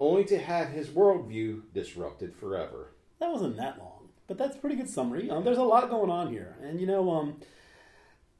only 0.00 0.24
to 0.24 0.38
have 0.38 0.68
his 0.68 0.88
worldview 0.88 1.62
disrupted 1.72 2.34
forever. 2.34 2.90
That 3.20 3.30
wasn't 3.30 3.56
that 3.56 3.78
long, 3.78 4.10
but 4.26 4.36
that's 4.36 4.54
a 4.54 4.58
pretty 4.58 4.76
good 4.76 4.90
summary. 4.90 5.30
Um, 5.30 5.44
there's 5.44 5.56
a 5.56 5.62
lot 5.62 5.88
going 5.88 6.10
on 6.10 6.30
here, 6.30 6.56
and 6.62 6.78
you 6.78 6.86
know, 6.86 7.10
um, 7.10 7.40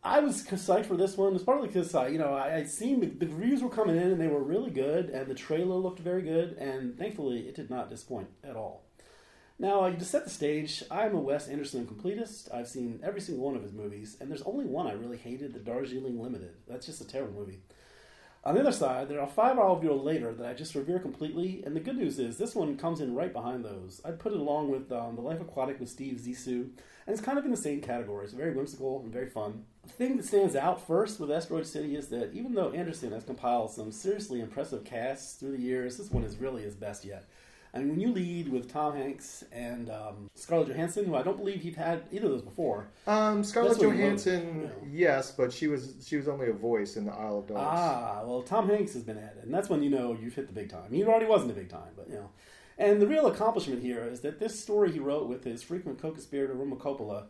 I 0.03 0.21
was 0.21 0.45
psyched 0.45 0.87
for 0.87 0.97
this 0.97 1.17
one. 1.17 1.35
It's 1.35 1.45
partly 1.45 1.69
because 1.69 1.95
I, 1.95 2.09
you 2.09 2.19
know, 2.19 2.33
I, 2.33 2.57
I 2.57 2.65
seen 2.65 3.01
the, 3.01 3.07
the 3.07 3.27
reviews 3.27 3.63
were 3.63 3.69
coming 3.69 3.97
in 3.97 4.11
and 4.11 4.21
they 4.21 4.29
were 4.29 4.43
really 4.43 4.71
good, 4.71 5.11
and 5.11 5.27
the 5.27 5.35
trailer 5.35 5.77
looked 5.77 5.99
very 5.99 6.23
good, 6.23 6.57
and 6.59 6.97
thankfully, 6.97 7.41
it 7.41 7.55
did 7.55 7.69
not 7.69 7.91
disappoint 7.91 8.29
at 8.43 8.57
all. 8.57 8.85
Now, 9.59 9.83
uh, 9.83 9.91
to 9.91 10.05
set 10.07 10.25
the 10.25 10.31
stage, 10.31 10.83
I'm 10.91 11.15
a 11.15 11.21
Wes 11.21 11.47
Anderson 11.47 11.87
completist. 11.87 12.53
I've 12.55 12.67
seen 12.67 12.99
every 13.03 13.21
single 13.21 13.45
one 13.45 13.57
of 13.57 13.63
his 13.63 13.75
movies, 13.75 14.17
and 14.19 14.31
there's 14.31 14.41
only 14.43 14.65
one 14.65 14.87
I 14.87 14.93
really 14.93 15.19
hated, 15.19 15.53
The 15.53 15.61
Darjeeling 15.61 16.19
Limited. 16.19 16.55
That's 16.67 16.87
just 16.87 17.03
a 17.03 17.07
terrible 17.07 17.39
movie. 17.39 17.61
On 18.43 18.55
the 18.55 18.63
other 18.63 18.73
side, 18.73 19.11
there 19.11 19.21
are 19.21 19.27
five 19.27 19.59
I'll 19.59 19.75
review 19.75 19.93
later 19.93 20.33
that 20.33 20.47
I 20.47 20.55
just 20.55 20.75
revere 20.75 20.99
completely, 20.99 21.63
and 21.67 21.77
the 21.77 21.81
good 21.81 21.99
news 21.99 22.19
is 22.19 22.39
this 22.39 22.55
one 22.55 22.79
comes 22.79 23.03
in 23.03 23.15
right 23.15 23.35
behind 23.35 23.63
those. 23.63 24.01
I'd 24.03 24.19
put 24.19 24.33
it 24.33 24.41
along 24.41 24.71
with 24.71 24.91
um, 24.91 25.15
The 25.15 25.21
Life 25.21 25.43
Aquatic 25.43 25.79
with 25.79 25.91
Steve 25.91 26.19
Zissou, 26.19 26.71
and 27.07 27.09
it's 27.09 27.21
kind 27.21 27.37
of 27.37 27.45
in 27.45 27.51
the 27.51 27.57
same 27.59 27.83
category. 27.83 28.25
It's 28.25 28.33
very 28.33 28.55
whimsical 28.55 29.03
and 29.03 29.13
very 29.13 29.29
fun. 29.29 29.65
The 29.83 29.93
thing 29.93 30.17
that 30.17 30.25
stands 30.25 30.57
out 30.57 30.87
first 30.87 31.21
with 31.21 31.31
Asteroid 31.31 31.67
City 31.67 31.95
is 31.97 32.09
that 32.09 32.33
even 32.33 32.55
though 32.55 32.71
Anderson 32.71 33.13
has 33.13 33.25
compiled 33.25 33.73
some 33.73 33.93
seriously 33.93 34.41
impressive 34.41 34.85
casts 34.85 35.35
through 35.35 35.59
the 35.59 35.63
years, 35.63 35.99
this 35.99 36.11
one 36.11 36.25
is 36.25 36.39
really 36.39 36.63
his 36.63 36.75
best 36.75 37.05
yet. 37.05 37.27
And 37.73 37.89
when 37.89 38.01
you 38.01 38.13
lead 38.13 38.49
with 38.49 38.71
Tom 38.71 38.97
Hanks 38.97 39.45
and 39.53 39.91
um, 39.91 40.29
Scarlett 40.35 40.69
Johansson, 40.69 41.05
who 41.05 41.15
I 41.15 41.23
don't 41.23 41.37
believe 41.37 41.61
he'd 41.63 41.77
had 41.77 42.03
either 42.11 42.27
of 42.27 42.33
those 42.33 42.43
before, 42.43 42.89
Um, 43.07 43.45
Scarlett 43.45 43.73
That's 43.73 43.85
what 43.85 43.95
he 43.95 44.03
Johansson, 44.03 44.71
yes, 44.91 45.31
but 45.31 45.53
she 45.53 45.69
was 45.69 45.95
she 46.05 46.17
was 46.17 46.27
only 46.27 46.49
a 46.49 46.53
voice 46.53 46.97
in 46.97 47.07
the 47.07 47.13
Isle 47.13 47.39
of 47.39 47.47
Dogs. 47.47 47.61
Ah, 47.63 48.23
well, 48.25 48.43
Tom 48.43 48.69
Hanks 48.69 48.93
has 48.95 49.05
been 49.05 49.19
added, 49.19 49.45
and 49.45 49.55
that's 49.55 49.69
when 49.69 49.83
you 49.83 49.91
know 49.91 50.17
you've 50.21 50.35
hit 50.35 50.49
the 50.49 50.53
big 50.53 50.69
time. 50.69 50.93
He 50.93 51.05
already 51.05 51.27
wasn't 51.27 51.53
a 51.53 51.55
big 51.55 51.69
time, 51.69 51.93
but 51.97 52.09
you 52.09 52.15
know. 52.17 52.31
And 52.77 53.01
the 53.01 53.07
real 53.07 53.27
accomplishment 53.27 53.83
here 53.83 54.03
is 54.03 54.21
that 54.21 54.41
this 54.41 54.59
story 54.59 54.91
he 54.91 54.99
wrote 54.99 55.29
with 55.29 55.45
his 55.45 55.63
frequent 55.63 56.01
co-conspirator 56.01 56.55
Roman 56.55 56.79
Coppola 56.79 57.25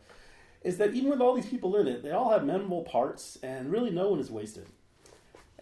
is 0.62 0.78
that 0.78 0.94
even 0.94 1.10
with 1.10 1.20
all 1.20 1.34
these 1.34 1.46
people 1.46 1.74
in 1.76 1.88
it, 1.88 2.02
they 2.02 2.12
all 2.12 2.30
have 2.30 2.44
memorable 2.44 2.82
parts, 2.82 3.36
and 3.42 3.70
really 3.72 3.90
no 3.90 4.10
one 4.10 4.20
is 4.20 4.30
wasted. 4.30 4.66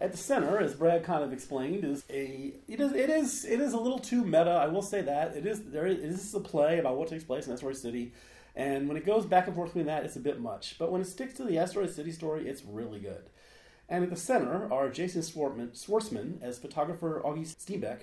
At 0.01 0.13
the 0.13 0.17
center, 0.17 0.59
as 0.59 0.75
Brad 0.75 1.03
kind 1.03 1.25
of 1.25 1.33
explained, 1.33 1.83
is 1.83 2.05
a 2.09 2.53
it 2.69 2.79
is 2.79 2.93
it 2.93 3.09
is 3.09 3.43
it 3.43 3.59
is 3.59 3.73
a 3.73 3.79
little 3.79 3.99
too 3.99 4.23
meta. 4.23 4.51
I 4.51 4.67
will 4.67 4.81
say 4.81 5.01
that 5.01 5.35
it 5.35 5.45
is 5.45 5.61
there 5.63 5.85
is 5.85 6.01
this 6.01 6.25
is 6.25 6.33
a 6.33 6.39
play 6.39 6.79
about 6.79 6.97
what 6.97 7.09
takes 7.09 7.25
place 7.25 7.47
in 7.47 7.53
Asteroid 7.53 7.75
City, 7.75 8.13
and 8.55 8.87
when 8.87 8.95
it 8.95 9.05
goes 9.05 9.25
back 9.25 9.47
and 9.47 9.55
forth 9.55 9.71
between 9.71 9.87
that, 9.87 10.05
it's 10.05 10.15
a 10.15 10.21
bit 10.21 10.39
much. 10.39 10.77
But 10.79 10.89
when 10.91 11.01
it 11.01 11.07
sticks 11.07 11.33
to 11.35 11.43
the 11.43 11.57
Asteroid 11.57 11.89
City 11.89 12.13
story, 12.13 12.47
it's 12.47 12.63
really 12.63 12.99
good. 12.99 13.29
And 13.89 14.03
at 14.03 14.09
the 14.09 14.15
center 14.15 14.71
are 14.71 14.89
Jason 14.89 15.21
Schwartzman, 15.21 15.71
Schwartzman 15.71 16.41
as 16.41 16.59
photographer 16.59 17.21
Augie 17.25 17.45
Steenbeck 17.45 18.01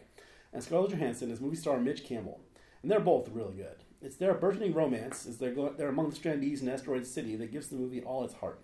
and 0.52 0.62
Scarlett 0.62 0.90
Johansson 0.90 1.30
as 1.30 1.40
movie 1.40 1.56
star 1.56 1.78
Midge 1.78 2.04
Campbell. 2.04 2.40
And 2.82 2.90
they're 2.90 3.00
both 3.00 3.30
really 3.30 3.54
good. 3.54 3.85
It's 4.02 4.16
their 4.16 4.35
burgeoning 4.35 4.74
romance 4.74 5.26
as 5.26 5.38
they're, 5.38 5.54
go- 5.54 5.72
they're 5.76 5.88
among 5.88 6.11
the 6.11 6.16
strandees 6.16 6.61
in 6.61 6.68
Asteroid 6.68 7.06
City 7.06 7.37
that 7.37 7.52
gives 7.52 7.68
the 7.68 7.76
movie 7.76 8.02
all 8.02 8.24
its 8.24 8.35
heart. 8.35 8.61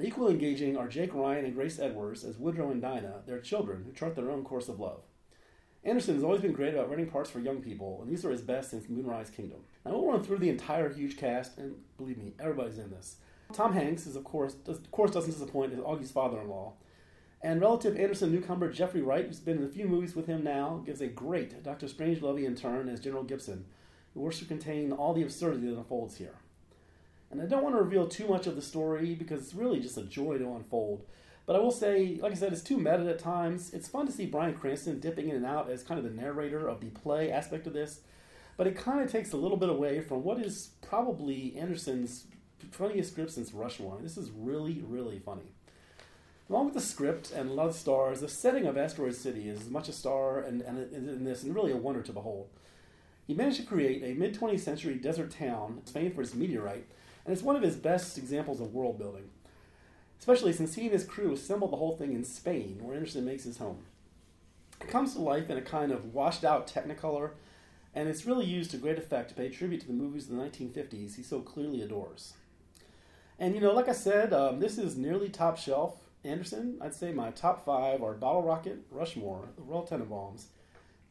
Equally 0.00 0.32
engaging 0.32 0.74
are 0.74 0.88
Jake 0.88 1.12
Ryan 1.12 1.44
and 1.44 1.54
Grace 1.54 1.78
Edwards 1.78 2.24
as 2.24 2.38
Woodrow 2.38 2.70
and 2.70 2.80
Dinah, 2.80 3.22
their 3.26 3.40
children 3.40 3.84
who 3.84 3.92
chart 3.92 4.16
their 4.16 4.30
own 4.30 4.42
course 4.42 4.68
of 4.68 4.80
love. 4.80 5.02
Anderson 5.84 6.14
has 6.14 6.24
always 6.24 6.40
been 6.40 6.54
great 6.54 6.72
about 6.72 6.88
writing 6.88 7.10
parts 7.10 7.28
for 7.28 7.40
young 7.40 7.60
people, 7.60 8.00
and 8.00 8.10
these 8.10 8.24
are 8.24 8.30
his 8.30 8.40
best 8.40 8.70
since 8.70 8.88
Moonrise 8.88 9.28
Kingdom. 9.28 9.60
Now, 9.84 9.92
won't 9.92 10.06
run 10.06 10.22
through 10.22 10.38
the 10.38 10.48
entire 10.48 10.88
huge 10.88 11.18
cast, 11.18 11.58
and 11.58 11.74
believe 11.98 12.16
me, 12.16 12.32
everybody's 12.40 12.78
in 12.78 12.90
this. 12.90 13.16
Tom 13.52 13.74
Hanks 13.74 14.06
is, 14.06 14.16
of 14.16 14.24
course, 14.24 14.54
does, 14.54 14.78
of 14.78 14.90
course 14.90 15.10
doesn't 15.10 15.30
disappoint 15.30 15.74
as 15.74 15.80
Augie's 15.80 16.10
father-in-law. 16.10 16.72
And 17.42 17.60
relative 17.60 17.98
Anderson 17.98 18.32
newcomer 18.32 18.72
Jeffrey 18.72 19.02
Wright, 19.02 19.26
who's 19.26 19.40
been 19.40 19.58
in 19.58 19.64
a 19.64 19.68
few 19.68 19.86
movies 19.86 20.16
with 20.16 20.26
him 20.26 20.42
now, 20.42 20.82
gives 20.86 21.02
a 21.02 21.06
great 21.06 21.62
Dr. 21.62 21.86
Strange 21.86 22.22
Lovey 22.22 22.46
in 22.46 22.54
turn 22.54 22.88
as 22.88 23.00
General 23.00 23.24
Gibson, 23.24 23.66
who 24.14 24.20
works 24.20 24.38
to 24.38 24.46
contain 24.46 24.92
all 24.92 25.12
the 25.12 25.22
absurdity 25.22 25.66
that 25.66 25.76
unfolds 25.76 26.16
here. 26.16 26.36
And 27.32 27.40
I 27.40 27.46
don't 27.46 27.62
want 27.62 27.74
to 27.74 27.82
reveal 27.82 28.06
too 28.06 28.28
much 28.28 28.46
of 28.46 28.56
the 28.56 28.62
story 28.62 29.14
because 29.14 29.42
it's 29.42 29.54
really 29.54 29.80
just 29.80 29.96
a 29.96 30.02
joy 30.02 30.36
to 30.36 30.54
unfold. 30.54 31.02
But 31.46 31.56
I 31.56 31.58
will 31.58 31.72
say, 31.72 32.18
like 32.20 32.32
I 32.32 32.36
said, 32.36 32.52
it's 32.52 32.62
too 32.62 32.76
meta 32.76 33.08
at 33.08 33.18
times. 33.18 33.72
It's 33.72 33.88
fun 33.88 34.06
to 34.06 34.12
see 34.12 34.26
Bryan 34.26 34.54
Cranston 34.54 35.00
dipping 35.00 35.30
in 35.30 35.36
and 35.36 35.46
out 35.46 35.70
as 35.70 35.82
kind 35.82 35.98
of 35.98 36.04
the 36.04 36.22
narrator 36.22 36.68
of 36.68 36.80
the 36.80 36.90
play 36.90 37.32
aspect 37.32 37.66
of 37.66 37.72
this. 37.72 38.00
But 38.58 38.66
it 38.66 38.76
kind 38.76 39.00
of 39.00 39.10
takes 39.10 39.32
a 39.32 39.38
little 39.38 39.56
bit 39.56 39.70
away 39.70 40.00
from 40.00 40.22
what 40.22 40.38
is 40.38 40.70
probably 40.82 41.56
Anderson's 41.56 42.26
funniest 42.70 43.12
script 43.12 43.32
since 43.32 43.52
Rushmore. 43.52 43.98
This 44.02 44.18
is 44.18 44.30
really, 44.30 44.84
really 44.86 45.18
funny. 45.18 45.54
Along 46.50 46.66
with 46.66 46.74
the 46.74 46.80
script 46.80 47.32
and 47.32 47.48
a 47.48 47.54
lot 47.54 47.68
of 47.68 47.74
stars, 47.74 48.20
the 48.20 48.28
setting 48.28 48.66
of 48.66 48.76
Asteroid 48.76 49.14
City 49.14 49.48
is 49.48 49.62
as 49.62 49.70
much 49.70 49.88
a 49.88 49.92
star 49.92 50.40
and, 50.40 50.60
and 50.60 50.92
in 50.92 51.24
this 51.24 51.42
and 51.42 51.54
really 51.54 51.72
a 51.72 51.76
wonder 51.76 52.02
to 52.02 52.12
behold. 52.12 52.50
He 53.26 53.34
managed 53.34 53.60
to 53.60 53.66
create 53.66 54.02
a 54.02 54.18
mid 54.18 54.38
20th 54.38 54.60
century 54.60 54.96
desert 54.96 55.30
town 55.30 55.80
famed 55.86 56.14
for 56.14 56.22
its 56.22 56.34
meteorite, 56.34 56.86
and 57.24 57.32
it's 57.32 57.42
one 57.42 57.56
of 57.56 57.62
his 57.62 57.76
best 57.76 58.18
examples 58.18 58.60
of 58.60 58.74
world 58.74 58.98
building, 58.98 59.30
especially 60.18 60.52
since 60.52 60.74
he 60.74 60.82
and 60.82 60.92
his 60.92 61.04
crew 61.04 61.32
assembled 61.32 61.72
the 61.72 61.76
whole 61.76 61.96
thing 61.96 62.12
in 62.12 62.24
Spain, 62.24 62.78
where 62.80 62.96
Anderson 62.96 63.24
makes 63.24 63.44
his 63.44 63.58
home. 63.58 63.78
It 64.80 64.88
comes 64.88 65.14
to 65.14 65.20
life 65.20 65.48
in 65.48 65.56
a 65.56 65.62
kind 65.62 65.92
of 65.92 66.12
washed 66.12 66.44
out 66.44 66.66
technicolor, 66.66 67.30
and 67.94 68.08
it's 68.08 68.26
really 68.26 68.46
used 68.46 68.70
to 68.72 68.76
great 68.76 68.98
effect 68.98 69.28
to 69.28 69.34
pay 69.34 69.48
tribute 69.48 69.80
to 69.82 69.86
the 69.86 69.92
movies 69.92 70.28
of 70.28 70.36
the 70.36 70.42
1950s 70.42 71.16
he 71.16 71.22
so 71.22 71.40
clearly 71.40 71.82
adores. 71.82 72.34
And 73.38 73.54
you 73.54 73.60
know, 73.60 73.72
like 73.72 73.88
I 73.88 73.92
said, 73.92 74.32
um, 74.32 74.60
this 74.60 74.78
is 74.78 74.96
nearly 74.96 75.28
top 75.28 75.58
shelf. 75.58 75.96
Anderson, 76.24 76.78
I'd 76.80 76.94
say 76.94 77.12
my 77.12 77.30
top 77.30 77.64
five 77.64 78.02
are 78.02 78.14
Bottle 78.14 78.42
Rocket, 78.42 78.78
Rushmore, 78.90 79.48
The 79.56 79.62
Royal 79.62 79.84
Tenenbaums, 79.84 80.44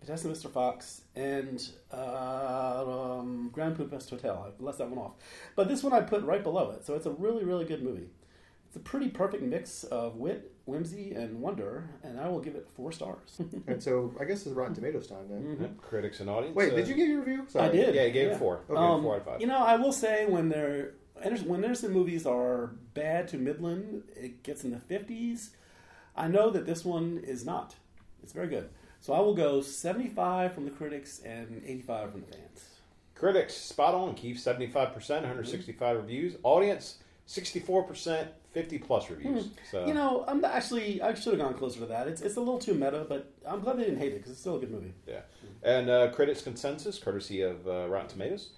Fantastic 0.01 0.31
Mr. 0.31 0.49
Fox, 0.51 1.01
and 1.15 1.69
uh, 1.93 3.17
um, 3.19 3.49
Grand 3.53 3.77
Budapest 3.77 4.09
Hotel. 4.09 4.43
I've 4.47 4.59
left 4.59 4.79
that 4.79 4.89
one 4.89 4.97
off. 4.97 5.11
But 5.55 5.67
this 5.67 5.83
one 5.83 5.93
I 5.93 6.01
put 6.01 6.23
right 6.23 6.41
below 6.41 6.71
it, 6.71 6.83
so 6.85 6.95
it's 6.95 7.05
a 7.05 7.11
really, 7.11 7.43
really 7.43 7.65
good 7.65 7.83
movie. 7.83 8.09
It's 8.67 8.75
a 8.77 8.79
pretty 8.79 9.09
perfect 9.09 9.43
mix 9.43 9.83
of 9.83 10.15
wit, 10.15 10.53
whimsy, 10.65 11.13
and 11.13 11.39
wonder, 11.39 11.87
and 12.03 12.19
I 12.19 12.29
will 12.29 12.39
give 12.39 12.55
it 12.55 12.67
four 12.75 12.91
stars. 12.91 13.39
And 13.67 13.83
so 13.83 14.11
I 14.19 14.25
guess 14.25 14.45
it's 14.47 14.55
Rotten 14.55 14.73
Tomatoes 14.73 15.05
time 15.07 15.27
then. 15.29 15.43
Mhm. 15.43 15.61
Yeah, 15.61 15.67
Critics 15.77 16.19
and 16.19 16.29
audience. 16.31 16.55
Wait, 16.55 16.73
uh, 16.73 16.77
did 16.77 16.87
you 16.87 16.95
give 16.95 17.07
your 17.07 17.19
review? 17.19 17.45
I 17.55 17.67
did. 17.69 17.93
Yeah, 17.93 18.05
he 18.05 18.11
gave 18.11 18.29
Yeah. 18.29 18.35
it 18.35 18.39
four. 18.39 18.61
Okay, 18.69 18.79
Um, 18.79 19.03
four 19.03 19.15
out 19.15 19.19
of 19.21 19.25
five. 19.25 19.41
You 19.41 19.47
know, 19.47 19.59
I 19.59 19.75
will 19.75 19.91
say 19.91 20.25
when 20.25 20.49
they're 20.49 20.93
Anderson, 21.21 21.47
when 21.49 21.63
Anderson 21.63 21.91
movies 21.91 22.25
are 22.25 22.71
bad 22.95 23.27
to 23.27 23.37
Midland, 23.37 24.03
it 24.15 24.41
gets 24.41 24.63
in 24.63 24.71
the 24.71 24.79
fifties. 24.79 25.51
I 26.15 26.27
know 26.27 26.49
that 26.49 26.65
this 26.65 26.83
one 26.83 27.19
is 27.23 27.45
not. 27.45 27.75
It's 28.23 28.33
very 28.33 28.47
good. 28.47 28.69
So 29.01 29.13
I 29.13 29.19
will 29.19 29.33
go 29.33 29.61
seventy-five 29.61 30.53
from 30.53 30.65
the 30.65 30.71
critics 30.71 31.19
and 31.25 31.61
eighty-five 31.65 32.11
from 32.11 32.21
the 32.21 32.27
fans. 32.27 32.65
Critics 33.15 33.55
spot 33.55 33.93
on. 33.95 34.13
Keith 34.15 34.39
seventy 34.39 34.67
five 34.67 34.93
percent, 34.93 35.23
one 35.25 35.29
hundred 35.33 35.47
sixty 35.49 35.71
five 35.73 35.97
reviews. 35.97 36.35
Audience 36.43 36.97
sixty 37.25 37.59
four 37.59 37.83
percent, 37.83 38.29
fifty 38.53 38.77
plus 38.77 39.09
reviews. 39.09 39.49
So 39.71 39.81
Hmm. 39.81 39.87
You 39.87 39.93
know, 39.95 40.23
I'm 40.27 40.45
actually 40.45 41.01
I 41.01 41.13
should 41.15 41.33
have 41.33 41.41
gone 41.41 41.55
closer 41.55 41.79
to 41.81 41.85
that. 41.87 42.07
It's 42.07 42.21
it's 42.21 42.35
a 42.35 42.39
little 42.39 42.59
too 42.59 42.73
meta, 42.75 43.05
but 43.09 43.31
I'm 43.45 43.59
glad 43.61 43.77
they 43.79 43.85
didn't 43.85 43.99
hate 43.99 44.13
it 44.13 44.17
because 44.17 44.31
it's 44.31 44.41
still 44.41 44.55
a 44.57 44.59
good 44.59 44.71
movie. 44.71 44.93
yeah. 45.07 45.21
And 45.63 45.89
uh, 45.89 46.11
critics 46.11 46.41
consensus, 46.41 46.97
courtesy 46.99 47.41
of 47.41 47.67
uh, 47.67 47.87
Rotten 47.89 48.07
Tomatoes. 48.09 48.49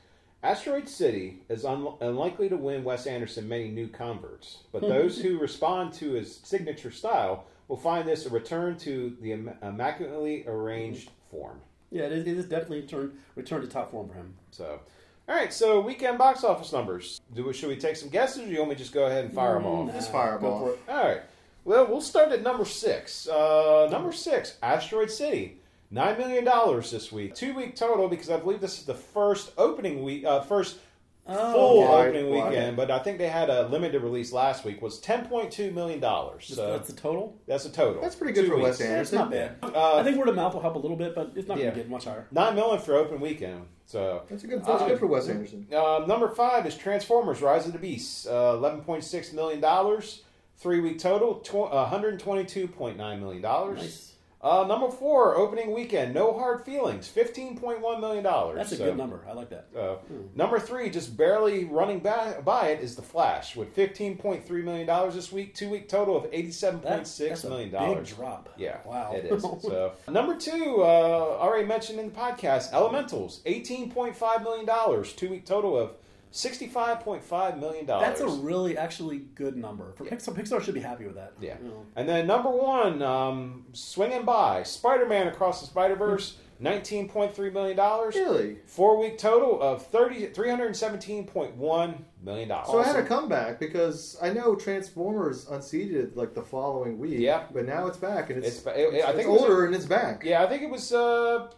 Asteroid 0.41 0.89
City 0.89 1.41
is 1.47 1.63
un- 1.63 1.93
unlikely 2.01 2.49
to 2.49 2.57
win 2.57 2.83
Wes 2.83 3.07
Anderson 3.07 3.47
many 3.47 3.69
new 3.69 3.87
converts, 3.87 4.57
but 4.73 4.81
those 4.95 5.21
who 5.21 5.37
respond 5.39 5.93
to 5.93 6.11
his 6.13 6.35
signature 6.43 6.91
style 6.91 7.45
will 7.73 7.79
find 7.79 8.07
this 8.07 8.27
a 8.27 8.29
return 8.29 8.77
to 8.77 9.17
the 9.19 9.31
immaculately 9.31 10.45
arranged 10.45 11.09
form. 11.31 11.59
Yeah, 11.89 12.03
it 12.03 12.11
is, 12.11 12.27
it 12.27 12.37
is 12.37 12.45
definitely 12.45 12.83
turn 12.83 13.13
return 13.35 13.61
to 13.61 13.67
top 13.67 13.89
form 13.89 14.07
for 14.09 14.13
him. 14.13 14.35
So, 14.51 14.79
all 15.27 15.35
right. 15.35 15.51
So 15.51 15.81
weekend 15.81 16.19
box 16.19 16.43
office 16.43 16.71
numbers. 16.71 17.19
Do 17.33 17.45
we, 17.45 17.53
should 17.53 17.69
we 17.69 17.75
take 17.75 17.95
some 17.95 18.09
guesses, 18.09 18.43
or 18.43 18.51
you 18.51 18.59
want 18.59 18.69
me 18.69 18.75
to 18.75 18.79
just 18.79 18.93
go 18.93 19.07
ahead 19.07 19.25
and 19.25 19.33
fire 19.33 19.55
them 19.55 19.65
off? 19.65 19.91
Just 19.91 20.11
fire 20.11 20.35
'em 20.35 20.41
Go 20.41 20.53
off. 20.53 20.77
for. 20.85 20.91
All 20.91 21.03
right. 21.03 21.21
Well, 21.65 21.87
we'll 21.87 22.01
start 22.01 22.31
at 22.31 22.43
number 22.43 22.63
six. 22.65 23.27
Uh, 23.27 23.87
number 23.91 24.11
six, 24.11 24.57
Asteroid 24.61 25.09
City. 25.09 25.57
Nine 25.89 26.19
million 26.19 26.43
dollars 26.43 26.91
this 26.91 27.11
week. 27.11 27.33
Two 27.33 27.55
week 27.55 27.75
total 27.75 28.07
because 28.07 28.29
I 28.29 28.37
believe 28.37 28.61
this 28.61 28.77
is 28.77 28.85
the 28.85 28.93
first 28.93 29.51
opening 29.57 30.03
week, 30.03 30.25
uh, 30.25 30.41
first 30.41 30.77
Oh, 31.25 31.53
full 31.53 31.83
okay. 31.83 32.07
opening 32.09 32.31
Right, 32.33 32.49
weekend. 32.49 32.75
But 32.75 32.91
I 32.91 32.99
think 32.99 33.17
they 33.17 33.29
had 33.29 33.49
a 33.49 33.67
limited 33.69 34.01
release 34.03 34.33
last 34.33 34.65
week. 34.65 34.81
Was 34.81 34.99
ten 34.99 35.25
point 35.25 35.51
two 35.51 35.71
million 35.71 35.99
dollars. 36.01 36.47
So 36.53 36.71
that's 36.73 36.89
the 36.89 36.93
total. 36.95 37.37
that's 37.47 37.63
a 37.65 37.71
total. 37.71 38.01
That's 38.01 38.15
pretty 38.15 38.33
good 38.33 38.45
Two 38.45 38.51
for 38.51 38.57
Wes 38.57 38.77
weeks. 38.77 38.79
Yeah, 38.81 38.99
it's 39.01 39.13
Anderson. 39.13 39.17
not 39.19 39.31
bad. 39.31 39.75
Uh, 39.75 39.95
I 39.95 40.03
think 40.03 40.17
word 40.17 40.27
of 40.27 40.35
mouth 40.35 40.53
will 40.53 40.61
help 40.61 40.75
a 40.75 40.79
little 40.79 40.97
bit, 40.97 41.15
but 41.15 41.31
it's 41.35 41.47
not 41.47 41.57
Yeah. 41.57 41.65
going 41.65 41.75
to 41.75 41.79
get 41.81 41.89
much 41.89 42.03
higher. 42.05 42.27
Nine 42.31 42.55
million 42.55 42.79
for 42.81 42.95
open 42.95 43.21
weekend. 43.21 43.67
So 43.85 44.23
That's 44.29 44.43
a 44.43 44.47
good. 44.47 44.65
That's 44.65 44.81
Uh, 44.81 44.87
good 44.87 44.99
for 44.99 45.07
Wes 45.07 45.29
Anderson. 45.29 45.67
Um, 45.73 46.07
number 46.07 46.27
five 46.29 46.65
is 46.65 46.75
Transformers: 46.75 47.41
Rise 47.41 47.65
of 47.67 47.73
the 47.73 47.79
Beasts. 47.79 48.25
Uh, 48.27 48.55
Eleven 48.57 48.81
point 48.81 49.03
six 49.05 49.31
million 49.31 49.61
dollars, 49.61 50.23
three 50.57 50.81
week 50.81 50.99
total. 50.99 51.35
Tw- 51.35 51.53
one 51.71 51.87
hundred 51.87 52.19
twenty 52.19 52.43
two 52.43 52.67
point 52.67 52.97
nine 52.97 53.19
million 53.21 53.41
dollars. 53.41 53.79
Nice. 53.79 54.12
Uh, 54.43 54.65
number 54.67 54.89
four, 54.91 55.37
opening 55.37 55.71
weekend, 55.73 56.13
No 56.13 56.37
Hard 56.37 56.65
Feelings, 56.65 57.07
fifteen 57.07 57.57
point 57.57 57.79
one 57.79 58.01
million 58.01 58.25
dollars. 58.25 58.57
That's 58.57 58.73
a 58.73 58.77
good 58.77 58.97
number. 58.97 59.21
I 59.25 59.31
like 59.31 59.49
that. 59.51 59.67
Uh, 59.73 59.95
Number 60.35 60.59
three, 60.59 60.89
just 60.89 61.15
barely 61.15 61.63
running 61.63 61.99
by, 61.99 62.41
by 62.43 62.67
it, 62.71 62.81
is 62.83 62.97
The 62.97 63.01
Flash 63.01 63.55
with 63.55 63.69
fifteen 63.73 64.17
point 64.17 64.45
three 64.45 64.61
million 64.61 64.85
dollars 64.85 65.15
this 65.15 65.31
week. 65.31 65.55
Two 65.55 65.69
week 65.69 65.87
total 65.87 66.17
of 66.17 66.27
eighty-seven 66.33 66.81
point 66.81 67.03
That, 67.03 67.07
six 67.07 67.45
million 67.45 67.69
big 67.69 67.79
dollars. 67.79 68.09
drop. 68.13 68.49
Yeah, 68.57 68.79
Wow. 68.85 69.13
it 69.13 69.23
is. 69.25 69.43
So 69.61 69.93
number 70.09 70.35
two, 70.35 70.81
uh, 70.81 71.37
already 71.39 71.65
mentioned 71.65 71.99
in 71.99 72.07
the 72.09 72.13
podcast, 72.19 72.73
Elementals, 72.73 73.39
eighteen 73.45 73.89
point 73.91 74.13
five 74.17 74.43
million 74.43 74.65
dollars. 74.65 75.13
Two 75.13 75.29
week 75.29 75.45
total 75.45 75.77
of 75.79 75.91
sixty-five 76.33 76.99
point 77.01 77.23
five 77.23 77.57
million 77.59 77.85
dollars. 77.85 78.07
That's 78.07 78.21
a 78.21 78.27
really 78.27 78.77
actually 78.77 79.19
good 79.35 79.55
number 79.55 79.93
for 79.93 80.03
Pixar. 80.03 80.35
Pixar 80.35 80.61
should 80.61 80.73
be 80.73 80.81
happy 80.81 81.05
with 81.05 81.15
that. 81.15 81.33
Yeah. 81.39 81.55
You 81.61 81.69
know. 81.69 81.85
And 81.95 82.09
then 82.09 82.27
number 82.27 82.49
one, 82.49 83.01
um, 83.01 83.65
swinging 83.73 84.25
by 84.25 84.63
Spider-Man 84.63 85.27
Across 85.27 85.61
the 85.61 85.67
Spider-Verse, 85.67 86.37
nineteen 86.59 87.07
point 87.07 87.35
three 87.35 87.51
million 87.51 87.77
dollars. 87.77 88.15
Really? 88.15 88.57
Four 88.65 88.99
week 88.99 89.17
total 89.17 89.61
of 89.61 89.85
30, 89.87 90.27
317.1 90.29 92.01
million 92.23 92.47
dollars. 92.49 92.67
So 92.67 92.79
I 92.79 92.83
had 92.85 92.95
a 92.95 93.03
comeback 93.05 93.59
because 93.59 94.17
I 94.21 94.31
know 94.31 94.55
Transformers 94.55 95.47
unseated 95.49 96.15
like 96.17 96.33
the 96.33 96.41
following 96.41 96.97
week. 96.97 97.19
Yeah. 97.19 97.43
But 97.53 97.65
now 97.65 97.87
it's 97.87 97.97
back 97.97 98.29
and 98.29 98.43
it's, 98.43 98.57
It's 98.59 98.65
it- 98.67 98.93
it- 98.95 99.05
I 99.05 99.11
think 99.13 99.27
it 99.27 99.31
was 99.31 99.41
older 99.41 99.65
and 99.65 99.75
it's 99.75 99.85
back. 99.85 100.23
Yeah, 100.23 100.43
I 100.43 100.47
think 100.47 100.63
it 100.63 100.69
was. 100.69 100.91
Uh, 100.91 101.49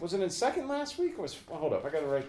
was 0.00 0.14
it 0.14 0.20
in 0.22 0.30
second 0.30 0.66
last 0.66 0.98
week? 0.98 1.18
Or 1.18 1.22
was 1.22 1.36
hold 1.50 1.74
up? 1.74 1.84
I 1.84 1.90
got 1.90 2.00
to 2.00 2.06
right. 2.06 2.26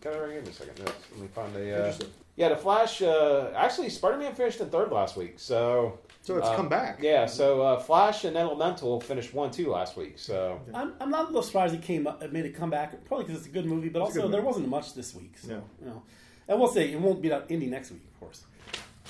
Got 0.00 0.14
it 0.14 0.18
right. 0.18 0.34
Give 0.34 0.44
me 0.44 0.50
a 0.50 0.52
second. 0.52 0.74
Yes, 0.78 0.94
Let 1.12 1.20
me 1.20 1.28
find 1.28 1.54
the. 1.54 1.88
Uh, 1.88 1.94
yeah, 2.36 2.48
the 2.48 2.56
Flash. 2.56 3.00
Uh, 3.02 3.50
actually, 3.56 3.88
Spider 3.90 4.16
Man 4.16 4.34
finished 4.34 4.60
in 4.60 4.68
third 4.68 4.90
last 4.90 5.16
week. 5.16 5.34
So. 5.36 5.98
So 6.22 6.38
it's 6.38 6.46
uh, 6.48 6.56
come 6.56 6.68
back. 6.68 6.98
Yeah. 7.02 7.26
So 7.26 7.60
uh, 7.62 7.78
Flash 7.78 8.24
and 8.24 8.36
Elemental 8.36 9.00
finished 9.00 9.34
one 9.34 9.50
two 9.50 9.70
last 9.70 9.96
week. 9.96 10.18
So. 10.18 10.60
I'm, 10.72 10.94
I'm 11.00 11.10
not 11.10 11.24
a 11.24 11.26
little 11.26 11.42
surprised 11.42 11.74
it 11.74 11.82
came 11.82 12.06
up, 12.06 12.22
it 12.22 12.32
made 12.32 12.46
a 12.46 12.50
comeback. 12.50 13.04
Probably 13.04 13.26
because 13.26 13.40
it's 13.40 13.46
a 13.48 13.52
good 13.52 13.66
movie, 13.66 13.88
but 13.90 14.00
It's 14.00 14.10
also 14.16 14.22
good 14.22 14.32
there 14.32 14.42
wasn't 14.42 14.68
much 14.68 14.94
this 14.94 15.14
week. 15.14 15.34
So, 15.36 15.48
No. 15.48 15.62
you 15.82 15.86
know, 15.90 16.02
and 16.48 16.58
we'll 16.58 16.68
say 16.72 16.90
it 16.90 16.98
won't 16.98 17.20
beat 17.20 17.30
out 17.32 17.44
Indy 17.50 17.66
next 17.66 17.90
week, 17.90 18.02
of 18.14 18.20
course. 18.20 18.44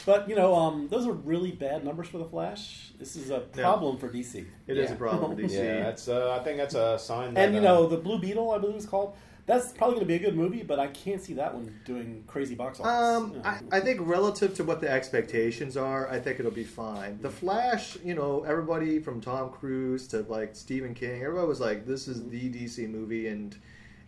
But 0.05 0.29
you 0.29 0.35
know, 0.35 0.55
um, 0.57 0.89
those 0.91 1.07
are 1.07 1.13
really 1.13 1.53
bad 1.53 1.85
numbers 1.85 2.09
for 2.09 2.19
the 2.19 2.25
Flash. 2.25 2.91
This 2.99 3.15
is 3.15 3.31
a 3.31 3.45
Yeah. 3.55 3.63
problem 3.63 3.97
for 3.97 4.09
DC. 4.09 4.45
It 4.67 4.77
is 4.77 4.91
Yeah. 4.91 4.97
a 4.97 4.99
problem 4.99 5.37
for 5.37 5.41
DC. 5.43 5.53
Yeah, 5.65 5.85
that's. 5.85 6.09
Uh, 6.09 6.37
I 6.39 6.43
think 6.43 6.57
that's 6.59 6.75
a 6.75 6.99
sign. 6.99 7.35
That, 7.35 7.45
And 7.47 7.55
you 7.55 7.61
uh, 7.61 7.65
know, 7.65 7.87
the 7.87 7.97
Blue 7.99 8.19
Beetle, 8.19 8.51
I 8.51 8.59
believe 8.59 8.75
it's 8.77 8.87
called. 8.87 9.15
That's 9.47 9.73
probably 9.73 9.97
going 9.97 10.07
to 10.07 10.09
be 10.09 10.15
a 10.15 10.19
good 10.19 10.37
movie, 10.37 10.63
but 10.63 10.79
I 10.79 10.87
can't 10.87 11.23
see 11.23 11.35
that 11.35 11.55
one 11.55 11.79
doing 11.85 12.25
crazy 12.27 12.55
box 12.55 12.81
office. 12.81 12.91
Um, 12.93 13.35
You. 13.35 13.43
I, 13.45 13.61
I 13.77 13.81
think 13.81 14.01
relative 14.03 14.55
to 14.55 14.65
what 14.65 14.81
the 14.81 14.91
expectations 14.91 15.77
are, 15.77 16.09
I 16.09 16.19
think 16.19 16.41
it'll 16.41 16.51
be 16.51 16.65
fine. 16.65 17.19
The 17.21 17.29
Flash, 17.29 17.99
you 18.03 18.15
know, 18.15 18.45
everybody 18.49 19.01
from 19.01 19.21
Tom 19.21 19.51
Cruise 19.51 20.09
to 20.09 20.21
like 20.29 20.57
Stephen 20.57 20.95
King, 20.95 21.23
everybody 21.23 21.47
was 21.47 21.61
like, 21.61 21.87
"This 21.87 22.09
is 22.09 22.27
the 22.31 22.49
DC 22.49 22.89
movie," 22.89 23.29
and 23.29 23.55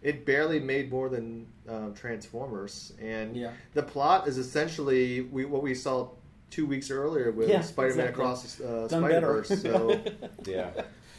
it 0.03 0.25
barely 0.25 0.59
made 0.59 0.91
more 0.91 1.11
than 1.11 1.47
um, 1.69 1.93
Transformers. 1.95 2.95
And 3.01 3.37
Yeah. 3.37 3.51
the 3.75 3.83
plot 3.83 4.29
is 4.29 4.39
essentially 4.39 5.21
we, 5.23 5.45
what 5.45 5.63
we 5.63 5.75
saw 5.75 6.09
two 6.49 6.65
weeks 6.65 6.91
earlier 6.91 7.31
with 7.31 7.51
Yeah, 7.51 7.61
Spider-Man 7.61 8.07
exactly. 8.09 8.23
across 8.25 8.61
uh, 8.61 8.87
Done 8.89 9.01
Spider 9.03 9.09
better. 9.09 9.27
Verse. 9.43 9.61
So 9.63 10.01
Yeah. 10.47 10.71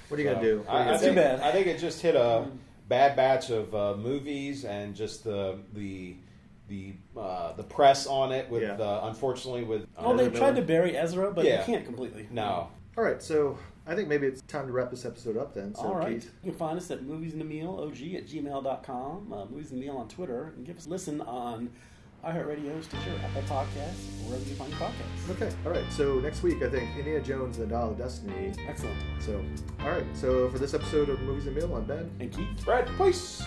what 0.10 0.20
are 0.20 0.24
you 0.24 0.30
gonna 0.30 0.42
do? 0.42 0.58
What 0.66 0.70
I, 0.76 0.82
I 0.82 0.86
gonna 0.86 1.00
Too 1.10 1.14
bad. 1.16 1.40
I 1.42 1.52
think 1.52 1.68
it 1.68 1.80
just 1.80 2.02
hit 2.02 2.16
a 2.16 2.48
bad 2.88 3.16
batch 3.16 3.50
of 3.50 3.74
uh, 3.76 3.96
movies 3.96 4.66
and 4.66 4.96
just 4.96 5.24
the 5.24 5.58
the 5.74 6.16
the 6.68 6.94
uh, 7.18 7.54
the 7.54 7.64
press 7.64 8.08
on 8.08 8.32
it. 8.32 8.50
With 8.50 8.64
Yeah. 8.64 8.74
uh, 8.74 9.02
unfortunately 9.04 9.64
with 9.64 9.88
oh, 9.98 10.14
uh, 10.14 10.16
they 10.18 10.30
tried 10.30 10.56
to 10.56 10.62
bury 10.62 10.98
Ezra, 10.98 11.32
but 11.32 11.46
Yeah. 11.46 11.60
you 11.60 11.66
can't 11.66 11.86
completely. 11.86 12.28
no. 12.32 12.70
All 12.98 13.04
right, 13.04 13.22
so 13.22 13.58
I 13.86 13.94
think 13.94 14.08
maybe 14.10 14.26
it's 14.26 14.42
time 14.42 14.66
to 14.66 14.74
wrap 14.74 14.90
this 14.90 15.06
episode 15.06 15.38
up 15.38 15.54
then. 15.54 15.76
So 15.76 15.82
All 15.84 15.96
right. 15.96 16.14
Keith, 16.16 16.32
You 16.44 16.52
can 16.52 16.58
find 16.60 16.78
us 16.80 16.90
at 16.90 17.04
Movies 17.04 17.34
and 17.34 17.40
the 17.40 17.46
Meal, 17.46 17.80
OG 17.80 18.16
at 18.16 18.28
gmail.com, 18.28 19.32
uh, 19.34 19.46
Movies 19.46 19.72
and 19.72 19.80
the 19.82 19.86
Meal 19.86 19.98
on 19.98 20.08
Twitter, 20.08 20.52
and 20.56 20.66
give 20.66 20.78
us 20.78 20.88
a 20.88 20.90
listen 20.90 21.22
on 21.22 21.70
iHeartRadio, 22.26 22.84
Stitcher, 22.84 23.14
Apple 23.24 23.42
Podcasts, 23.44 24.26
wherever 24.26 24.44
you 24.44 24.56
find 24.56 24.70
your 24.72 24.80
podcasts. 24.80 25.30
Okay, 25.32 25.56
all 25.66 25.72
right. 25.72 25.86
So 25.92 26.20
next 26.20 26.44
week, 26.44 26.62
I 26.62 26.70
think 26.70 26.90
Indiana 26.98 27.24
Jones 27.24 27.58
and 27.58 27.68
the 27.70 27.76
Dial 27.76 27.92
of 27.92 27.98
Destiny. 27.98 28.54
Excellent. 28.68 28.98
So, 29.20 29.44
all 29.82 29.90
right. 29.90 30.06
So 30.14 30.50
for 30.50 30.58
this 30.60 30.74
episode 30.74 31.10
of 31.10 31.20
Movies 31.22 31.48
and 31.48 31.56
Meal, 31.56 31.74
I'm 31.76 31.86
Ben. 31.86 32.10
And 32.20 32.32
Keith? 32.32 32.48
Brad, 32.66 32.90
peace. 32.98 33.44